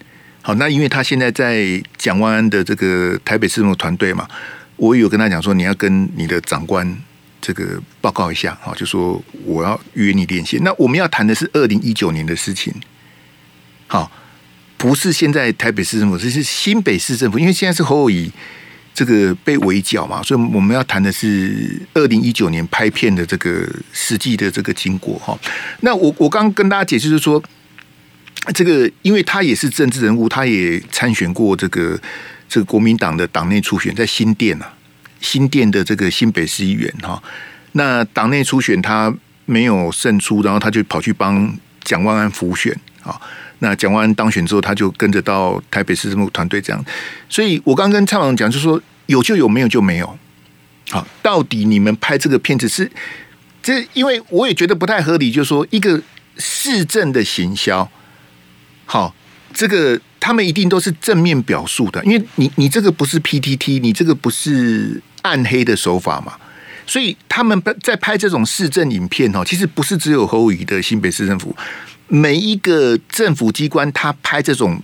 [0.47, 4.29] 好，那因为他现在在蒋万安的这个台北市政府团队嘛，
[4.77, 6.97] 我有跟他讲说，你要跟你的长官
[7.41, 10.63] 这个报告一下啊，就说我要约你连线。
[10.63, 12.73] 那我们要谈的是二零一九年的事情，
[13.89, 14.09] 好，
[14.77, 18.31] 不是现在台北市政府，这是新北市政府，因为现在是侯友宜
[18.95, 25.37] 这个被围剿嘛，所以我们要谈的是二零一九年拍片的这个实际的这个经过哈。
[25.81, 27.43] 那我我刚跟大家解释是说，
[28.53, 31.99] 这个因为他也是政治人物，他也参选过这个
[32.49, 34.73] 这个国民党的党内初选，在新店啊。
[35.19, 37.21] 新店的这个新北市议员哈，
[37.73, 39.13] 那党内初选他
[39.47, 42.71] 没有胜出，然后他就跑去帮蒋万安辅选
[43.03, 43.19] 啊。
[43.61, 46.85] 那蒋万安当选之后，他就跟着到台北市政府团队这样。
[47.31, 50.19] 所以我刚跟蔡总讲，就说有就有，没有就没有。
[50.91, 52.89] 好，到底你们拍这个片子是
[53.63, 53.85] 这？
[53.95, 56.01] 因为我也觉得不太合理，就是说一个
[56.37, 57.91] 市政的行销，
[58.87, 59.15] 好，
[59.53, 65.03] 这个他们一定都是正面表述的，因为你你这个不是 PTT，你这个不是。
[65.27, 66.35] 暗黑的手法嘛，
[66.87, 71.53] 所以他们在拍这种市政影片哦，其实不是只有侯友的新北市政府，
[72.07, 74.81] 每一个政府机关他拍这种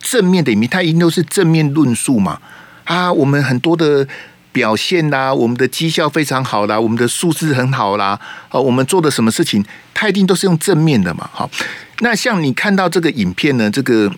[0.00, 2.40] 正面的影片，他一定都是正面论述嘛。
[2.82, 4.04] 啊，我们很多的
[4.50, 11.30] 表现啦，我们的绩效非常好啦，我们的数字很好啦，啊，我们做的什么事情，他一定都是用正面的嘛。
[11.32, 11.48] 好，
[12.00, 14.12] 那像你看到这个影片呢，这个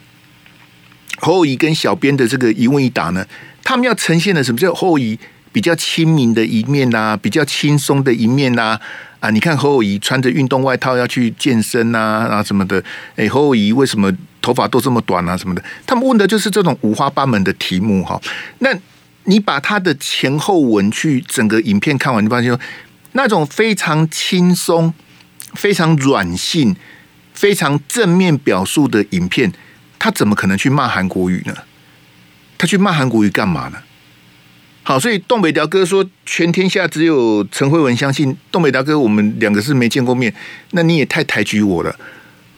[1.18, 3.26] 侯友宜跟小编的这个一问一答呢，
[3.62, 5.18] 他们要呈现的什么叫侯友宜？
[5.52, 8.78] 比较亲民的一面呐、比较轻松的一面呐、
[9.20, 12.84] 啊，你看侯友宜穿着运动外套要去健身呐，啊什么的，
[13.16, 14.12] 哎，侯友宜为什么
[14.42, 15.64] 头发都这么短啊什么的？
[15.86, 18.20] 他们问的就是这种五花八门的题目哈。
[18.58, 18.68] 那
[19.24, 22.54] 你把他的前后文去整个影片看完，你发现
[23.12, 24.92] 那种非常轻松、
[25.54, 26.76] 非常软性、
[27.36, 29.52] 非常正面表述的影片，
[30.00, 31.54] 他怎么可能去骂韩国瑜呢？
[32.58, 33.78] 他去骂韩国瑜干嘛呢？
[34.82, 38.98] 好，所以东北条哥说，全天下只有陈慧文相信东北条哥。
[38.98, 40.32] 我们两个是没见过面，
[40.70, 41.94] 那你也太抬举我了。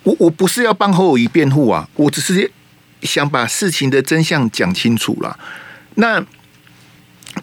[0.05, 2.51] 我我不是要帮侯友谊辩护啊，我只是
[3.03, 5.39] 想把事情的真相讲清楚了。
[5.95, 6.24] 那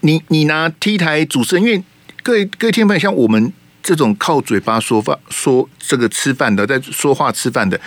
[0.02, 1.84] 你你拿 T 台主持人，因为
[2.24, 3.52] 各位各位听众，像我们
[3.86, 7.80] 这种靠嘴巴说话说这个吃饭的，在说话吃饭的，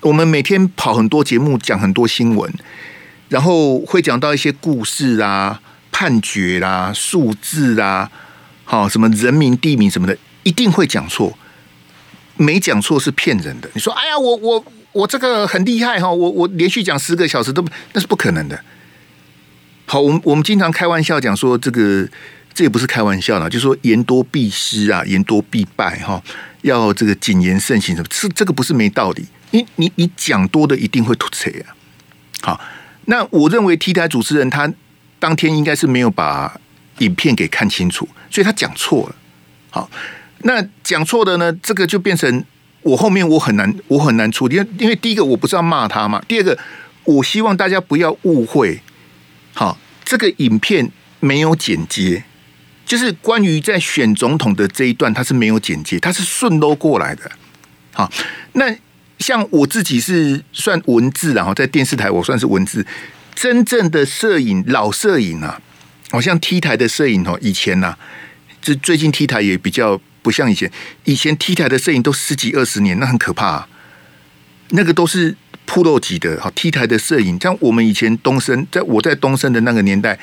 [0.00, 2.52] 我们每天跑很多节目，讲很多新闻，
[3.30, 5.60] 然后会讲到一些故事啊。
[5.96, 8.10] 判决啦，数字啦，
[8.64, 11.38] 好，什么人名地名什么的，一定会讲错。
[12.36, 13.70] 没讲错是骗人的。
[13.74, 18.60] 你说，哎呀，我我我这个很厉害哈，我我连续讲十个小时都那是不可能的。
[19.86, 22.08] 好，我们我们经常开玩笑讲说，这个
[22.54, 26.22] 这也不是开玩笑啦，就说言多必失啊，言多必败哈，
[26.62, 29.26] 要这个谨言慎行什么，这这个不是没道理。
[29.50, 31.74] 你你你讲多的一定会吐槽啊。
[32.40, 32.60] 好，
[33.06, 34.72] 那我认为 T 台主持人他。
[35.20, 36.60] 当天应该是没有把
[36.98, 39.16] 影片给看清楚，所以他讲错了。
[39.70, 39.90] 好，
[40.40, 42.44] 那讲错的呢，这个就变成
[42.82, 46.58] 我后面我很难我很难处理，因为因为第一个我不是要骂他嘛，第二个
[47.04, 48.78] 我希望大家不要误会。
[49.54, 50.90] 好，这个影片
[51.20, 52.22] 没有剪接，
[52.84, 57.30] 就是关于在选总统的这一段，它是没有剪接，它是顺溜过来的。
[57.92, 58.10] 好，
[58.52, 58.74] 那
[59.18, 62.86] 像我自己是算文字，然后在电视台我算是文字。
[63.34, 65.60] 真正的摄影老摄影啊，
[66.10, 67.98] 好像 T 台的摄影哦，以前呐、啊，
[68.62, 70.70] 这最近 T 台也比较不像以前。
[71.04, 73.68] 以前 T 台的摄影都十几二十年，那很可怕、啊。
[74.70, 77.38] 那个都是 Pro 级的，好 T 台的摄影。
[77.40, 80.18] 像我们以前东升，在我在东升的那个年代，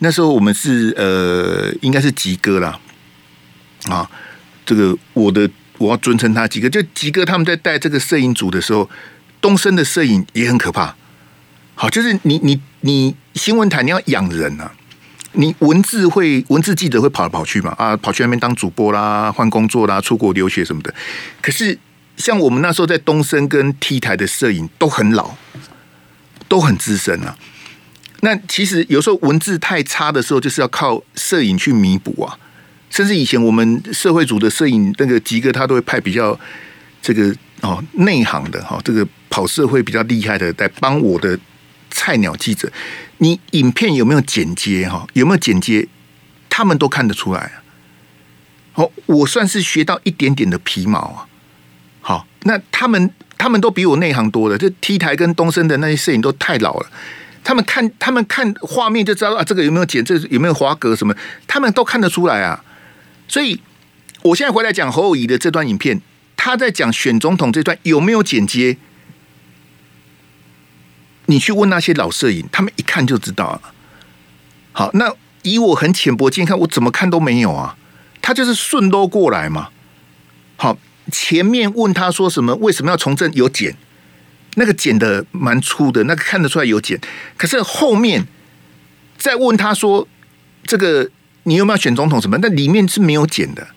[0.00, 2.78] 那时候我们是呃，应该是吉哥啦。
[3.88, 4.10] 啊，
[4.66, 5.48] 这个我的
[5.78, 8.90] 我要尊称他吉哥，就吉哥他们在带这个摄影组的时候，
[9.40, 10.94] 东升的摄影也很可怕。
[11.74, 14.70] 好，就是你你你新闻台你要养人啊，
[15.32, 20.94] 你文字会文字记者会跑来跑去嘛啊，跑去那边当主播啦，换工作啦，出国留学什么的。
[21.40, 21.78] 可是
[22.18, 25.34] 像我们那时候在东升跟 T 台的摄影都很老，
[26.48, 27.34] 都很资深啊。
[28.20, 32.38] 那其实有时候文字太差的时候，就是要靠摄影去弥补啊。
[32.90, 36.38] 甚至以前我们社会组的摄影那个吉哥，他都会派比较
[37.02, 41.38] 这个哦内行的哈，这个跑社会比较厉害的来帮我的。
[41.92, 42.70] 菜鸟记者，
[43.18, 44.88] 你影片有没有剪接？
[44.88, 45.88] 哈，有没有剪接？
[46.48, 47.62] 他们都看得出来啊。
[48.72, 51.26] 好，我算是学到一点点的皮毛啊。
[52.00, 54.56] 好，那他们他们都比我内行多了。
[54.56, 56.86] 这 T 台跟东森的那些摄影都太老了，
[57.42, 61.14] 他们看他们看画面就知道啊，这个有没有剪，这有没有滑格什么，
[61.46, 62.64] 他们都看得出来啊。
[63.26, 63.60] 所以，
[64.22, 66.00] 我现在回来讲侯友谊的这段影片，
[66.36, 68.76] 他在讲选总统这段有没有剪接？
[71.26, 73.60] 你去问那些老摄影，他们一看就知道了。
[74.72, 77.76] 好，那以我很浅薄见看，我怎么看都没有啊。
[78.20, 79.68] 他就是顺啰过来嘛。
[80.56, 80.76] 好，
[81.10, 82.54] 前面问他说什么？
[82.56, 83.32] 为什么要从政？
[83.32, 83.76] 有剪，
[84.54, 87.00] 那个剪的蛮粗的，那个看得出来有剪。
[87.36, 88.26] 可是后面
[89.16, 90.06] 再问他说，
[90.64, 91.08] 这个
[91.44, 92.38] 你有没有选总统什么？
[92.42, 93.68] 那里面是没有剪的，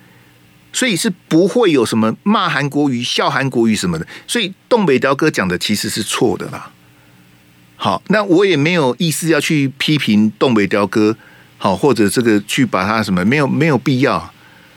[0.72, 4.08] 所以是不会有什么骂韩国瑜、笑韩国瑜什么的。
[4.28, 6.72] 所以东北雕哥讲的其实是错的啦。
[7.76, 11.16] 好，那我也没有意思要去批评东北雕哥，
[11.58, 14.33] 好，或者这个去把他什么没有没有必要。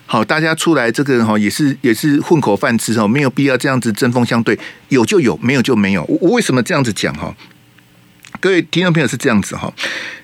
[0.06, 6.04] 好，大家出来这个哈也是也是混口饭吃哈，没有必要这样子针锋相对，有就有，没有就没有。
[6.04, 7.34] 我我为什么这样子讲哈？
[8.38, 9.72] 各位听众朋友是这样子哈。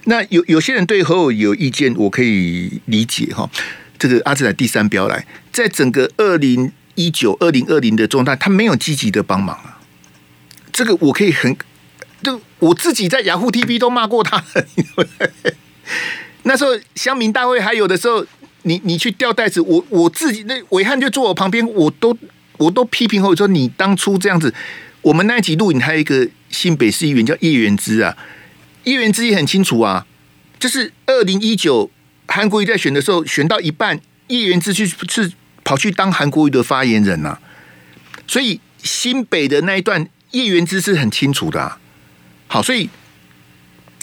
[0.04, 3.50] 那有有些人对侯友有意见，我可以理解哈。
[3.98, 9.80] 这个阿兹来第三标来，在整个二零一九、二零二零的状态，他没有积极的帮忙啊。
[10.72, 11.56] 这个我可以很。
[12.22, 14.44] 就我自己在雅虎 TV 都骂过他。
[16.44, 18.24] 那时候乡民大会还有的时候，
[18.62, 22.16] 你你去吊袋子，我我自己那伟汉就坐我旁边，我都
[22.58, 24.54] 我都批评后说你当初这样子。
[25.02, 28.16] 我们那一集录影还有一个新北市议员叫叶元之啊，
[28.84, 30.06] 叶元之也很清楚啊，
[30.60, 31.90] 就是二零一九
[32.28, 35.32] 韩国瑜在选的时候，选到一半，叶元之去是
[35.64, 37.40] 跑去当韩国瑜的发言人呐、啊，
[38.28, 41.80] 所以新北的那一段叶元之是很清楚的啊。
[42.46, 42.88] 好，所以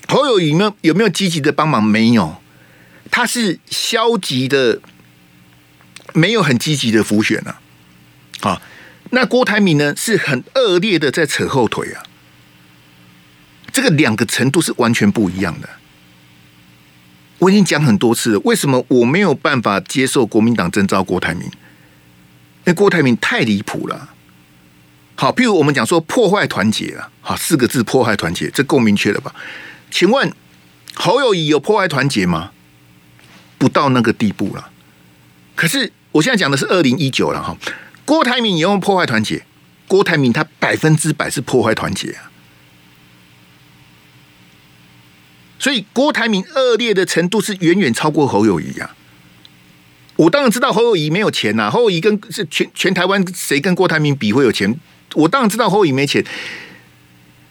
[0.09, 1.81] 侯友宜有没有有没有积极的帮忙？
[1.81, 2.41] 没有，
[3.11, 4.79] 他是消极的，
[6.13, 7.59] 没有很积极的辅选啊。
[8.39, 8.61] 好，
[9.11, 12.03] 那郭台铭呢是很恶劣的在扯后腿啊。
[13.71, 15.69] 这个两个程度是完全不一样的。
[17.39, 21.45] 我已经讲很多次了，为什么我没有办法接受国民党征召郭台铭？
[21.45, 24.09] 因为郭台铭太离谱了。
[25.15, 29.33] 好，譬如我们讲说破坏团结啊，好四个字破坏团结，这够明确了吧？
[29.91, 30.33] 请问
[30.95, 32.51] 侯友宜有破坏团结吗？
[33.59, 34.71] 不到那个地步了。
[35.55, 37.55] 可是我现在讲的是二零一九了哈，
[38.05, 39.45] 郭台铭也用破坏团结？
[39.87, 42.31] 郭台铭他百分之百是破坏团结啊。
[45.59, 48.95] 所以郭台铭恶劣的程度是远远超过侯友宜啊。
[50.15, 54.79] 我当然知道侯友宜没有钱呐，侯友宜跟是全全台湾谁跟郭台铭比会有钱？
[55.15, 56.23] 我当然知道侯友宜没钱，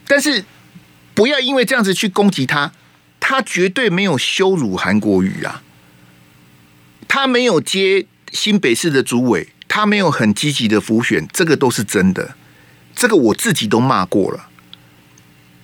[0.07, 0.45] 但是
[1.15, 2.73] 不要因为这样子去攻击他，
[3.19, 5.63] 他绝对没有羞辱韩国瑜啊，
[7.09, 12.37] 他没有接新北市的主委，他没有很积极的辅选，这个都是真的，
[12.95, 14.47] 这个我自己都骂过了。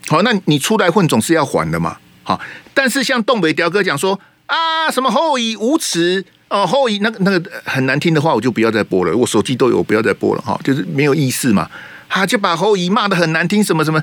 [0.08, 1.98] 好，那你出来混总是要还的嘛。
[2.22, 2.40] 好，
[2.72, 6.24] 但是像东北雕哥讲说啊，什么侯友宜无耻。
[6.48, 9.16] 哦，后裔那个那个很难听的话，我就不要再播了。
[9.16, 11.68] 我手机都有，我不要再播了哈，就是没有意思嘛。
[12.08, 14.00] 他就把侯友宜骂得很难听，什么什么，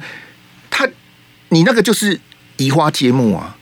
[0.70, 0.86] 他
[1.50, 2.20] 你那个就是
[2.58, 3.56] 移花接木啊！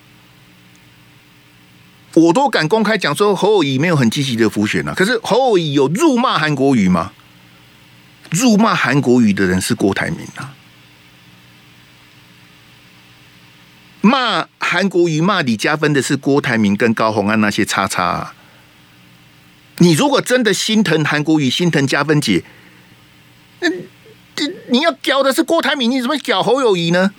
[2.19, 7.11] 我都敢公开讲说侯友宜没有很积极的辅选啊，可是侯友宜有辱骂韩国瑜吗？
[8.31, 10.53] 辱骂韩国瑜的人是郭台铭啊，
[14.01, 18.35] 骂韩国瑜骂李嘉芬的是郭台铭跟高虹安那些叉叉啊。
[19.79, 22.43] 你如果真的心疼韩国瑜，心疼加分姐，
[23.61, 23.69] 那
[24.69, 27.13] 你要屌的是郭台铭，你怎么屌侯友宜呢？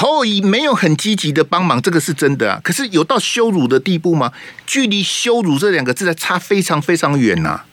[0.00, 2.58] 侯友宜没有很积极的帮忙，这个是真的啊。
[2.64, 4.32] 可是有到羞辱的地步吗？
[4.66, 7.66] 距离羞辱这两个字还差非常非常远呐、啊。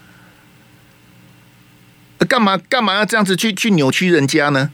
[2.27, 4.71] 干嘛干嘛要这样子去去扭曲人家呢？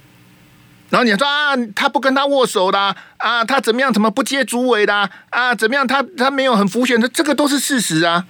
[0.89, 3.93] 然后你说啊，他不跟他握手啦，啊，他怎么样？
[3.93, 5.07] 怎么不接主委啦？
[5.29, 5.85] 啊，怎么样？
[5.85, 8.25] 他他没有很浮选的，这个都是事实啊。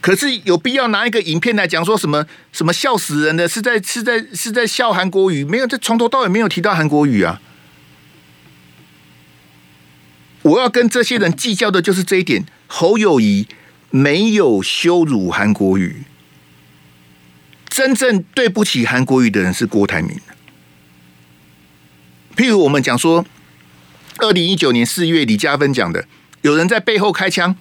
[0.00, 5.44] 可是有必要拿一个影片来讲说什么什么笑死人的，是在是在是在笑韩国语？
[5.44, 7.38] 没有，这从头到尾没有提到韩国语啊。
[10.42, 13.46] 我要跟这些人计较的就是这一点：侯友宜
[13.90, 16.04] 没有羞辱韩国瑜，
[17.68, 20.18] 真正对不起韩国瑜的人是郭台铭。
[22.36, 23.26] 譬如我们讲说，
[24.18, 26.06] 二零一九年四月李嘉芬讲的，
[26.42, 27.54] 有人在背后开枪。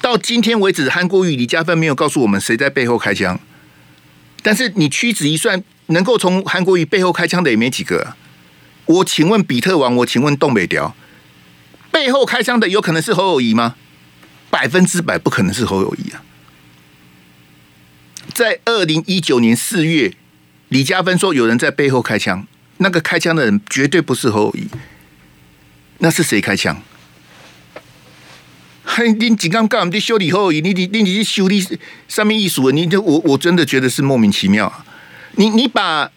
[0.00, 3.40] 到今天为止，韩国瑜、李嘉芬没有告诉我们谁在背后开枪。
[4.42, 8.14] 但是你屈指一算，能够从韩国瑜背后开枪的也没几个。
[8.86, 10.94] 我请问比特王，我请问东北雕，
[11.90, 13.76] 背后开枪的有可能是侯友谊吗？
[14.50, 16.22] 百分之百不可能是侯友谊啊！
[18.32, 20.14] 在二零一九年四月，
[20.68, 22.46] 李嘉芬说有人在背后开枪。
[22.78, 24.68] 那个开枪的人绝对不是侯友谊，
[25.98, 26.80] 那是谁开枪？
[28.84, 30.60] 嘿，你几刚干我们去修理侯友谊？
[30.60, 31.66] 你你你你去修理
[32.06, 32.70] 上面艺术？
[32.70, 34.86] 你这我我真的觉得是莫名其妙啊！
[35.32, 36.10] 你你把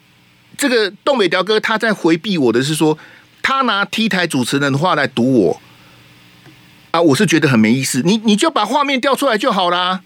[0.56, 2.96] 这个东北雕哥他在回避我的是说，
[3.42, 5.60] 他拿 T 台主持人的话来堵我，
[6.92, 8.00] 啊，我是觉得很没意思。
[8.04, 10.02] 你你就把画面调出来就好啦。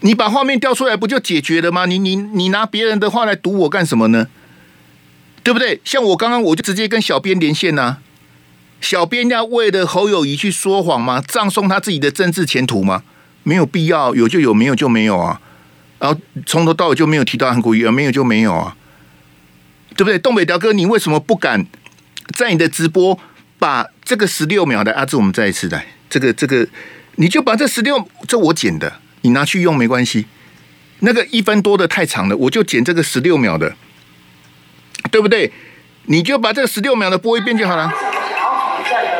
[0.00, 1.86] 你把画面调出来不就解决了吗？
[1.86, 4.26] 你你你拿别人的话来堵我干什么呢？
[5.42, 5.80] 对不对？
[5.84, 7.98] 像我刚刚我就直接跟小编连线呐、
[8.80, 11.22] 小编要为了侯友谊去说谎吗？
[11.26, 13.02] 葬送他自己的政治前途吗？
[13.44, 15.40] 没有必要，有就有，没有就没有啊。
[15.98, 18.76] 然后从头到尾就没有提到韩国瑜，没有就没有啊，
[19.96, 20.18] 对不对？
[20.18, 21.66] 东北雕哥，你为什么不敢
[22.36, 23.18] 在你的直播
[23.58, 26.66] 把这个十六秒的阿志，我们再一次来，这个这个，
[27.16, 29.00] 你就把这十六，这我剪的。
[29.22, 30.26] 你拿去用没关系，
[30.98, 33.74] 那个一分多的太长了，我就剪这个十六秒的，
[35.10, 35.50] 对不对？
[36.06, 37.86] 你就把这个十六秒的播一遍就好了。
[37.86, 38.52] 为什么想要
[38.82, 39.10] 从政呢？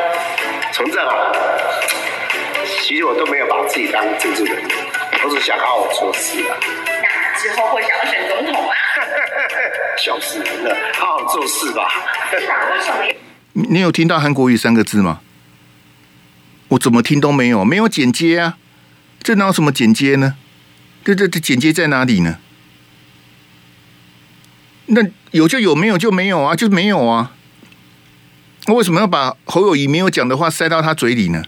[0.71, 1.31] 从政啊，
[2.81, 4.67] 其实我都没有把自己当政治人物，
[5.23, 6.53] 都是想好好做事啊。
[6.85, 8.64] 那之后会想要选总统吗？
[9.97, 11.87] 小事了，好好做事吧。
[13.53, 15.21] 你有听到韩国语三个字吗？
[16.69, 18.57] 我怎么听都没有，没有剪接啊。
[19.21, 20.35] 这哪有什么剪接呢？
[21.03, 22.39] 这这这剪接在哪里呢？
[24.87, 27.31] 那有就有，没有就没有啊，就没有啊。
[28.65, 31.43] 那为什么要把侯友宜没有讲的话塞到他嘴里呢？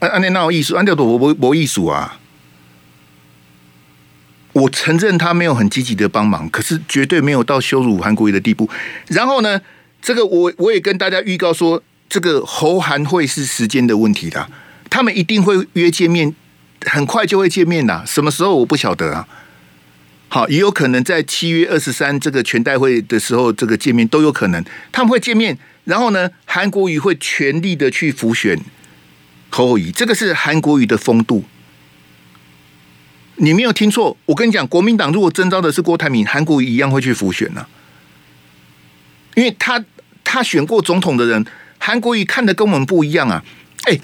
[0.00, 2.19] 按按那那艺术，按照多博博艺术啊。
[4.52, 8.68] 我承认他没有很积极的帮忙，可是绝对没有到羞辱韩国瑜的地步。
[9.06, 9.60] 然后呢，
[10.02, 14.48] 这个我我也跟大家预告说，这个侯韩会是时间的问题的。
[14.88, 16.34] 他们一定会约见面，
[16.84, 18.04] 很快就会见面的。
[18.04, 19.28] 什么时候我不晓得啊。
[20.28, 24.64] 好，也有可能在七月二十三这个全代会的时候，这个见面都有可能。
[24.90, 28.58] 他们会见面，然后呢，韩国瑜会全力的去辅选
[29.48, 31.44] 侯友宜，这个是韩国瑜的风度。
[33.42, 37.68] 你没有听错，我跟你讲，国民党如果征召的是郭台铭，韩国瑜一样会去浮选呢、啊，
[39.34, 39.82] 因为他
[40.22, 41.44] 他选过总统的人，
[41.78, 43.42] 韩国瑜看的跟我们不一样啊，
[43.84, 43.98] 哎。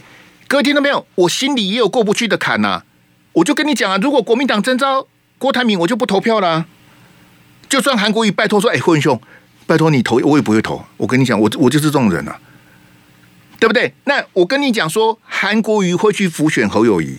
[0.48, 1.04] 各位听到没有？
[1.16, 2.84] 我心里也有过不去的坎呐、
[3.32, 5.08] 我就跟你讲啊，如果国民党征召
[5.38, 6.66] 郭台铭，我就不投票了、
[7.68, 9.20] 就算韩国瑜拜托说：“哎，霍文兄，
[9.66, 12.38] 拜托你投，我也不会投。”我跟你讲，我我就是这种人啊，
[13.58, 13.92] 对不对？
[14.04, 17.18] 那我跟你讲说，韩国瑜会去浮选侯友谊，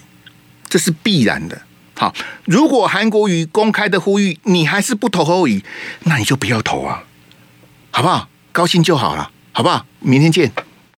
[0.70, 1.62] 这是必然的。
[1.98, 2.14] 好，
[2.46, 5.60] 如果韩国瑜公开的呼吁你还是不投侯友，
[6.04, 7.04] 那你就不要投啊，
[7.90, 8.30] 好不好？
[8.52, 9.84] 高兴就好了，好不好？
[10.00, 10.52] 明天见。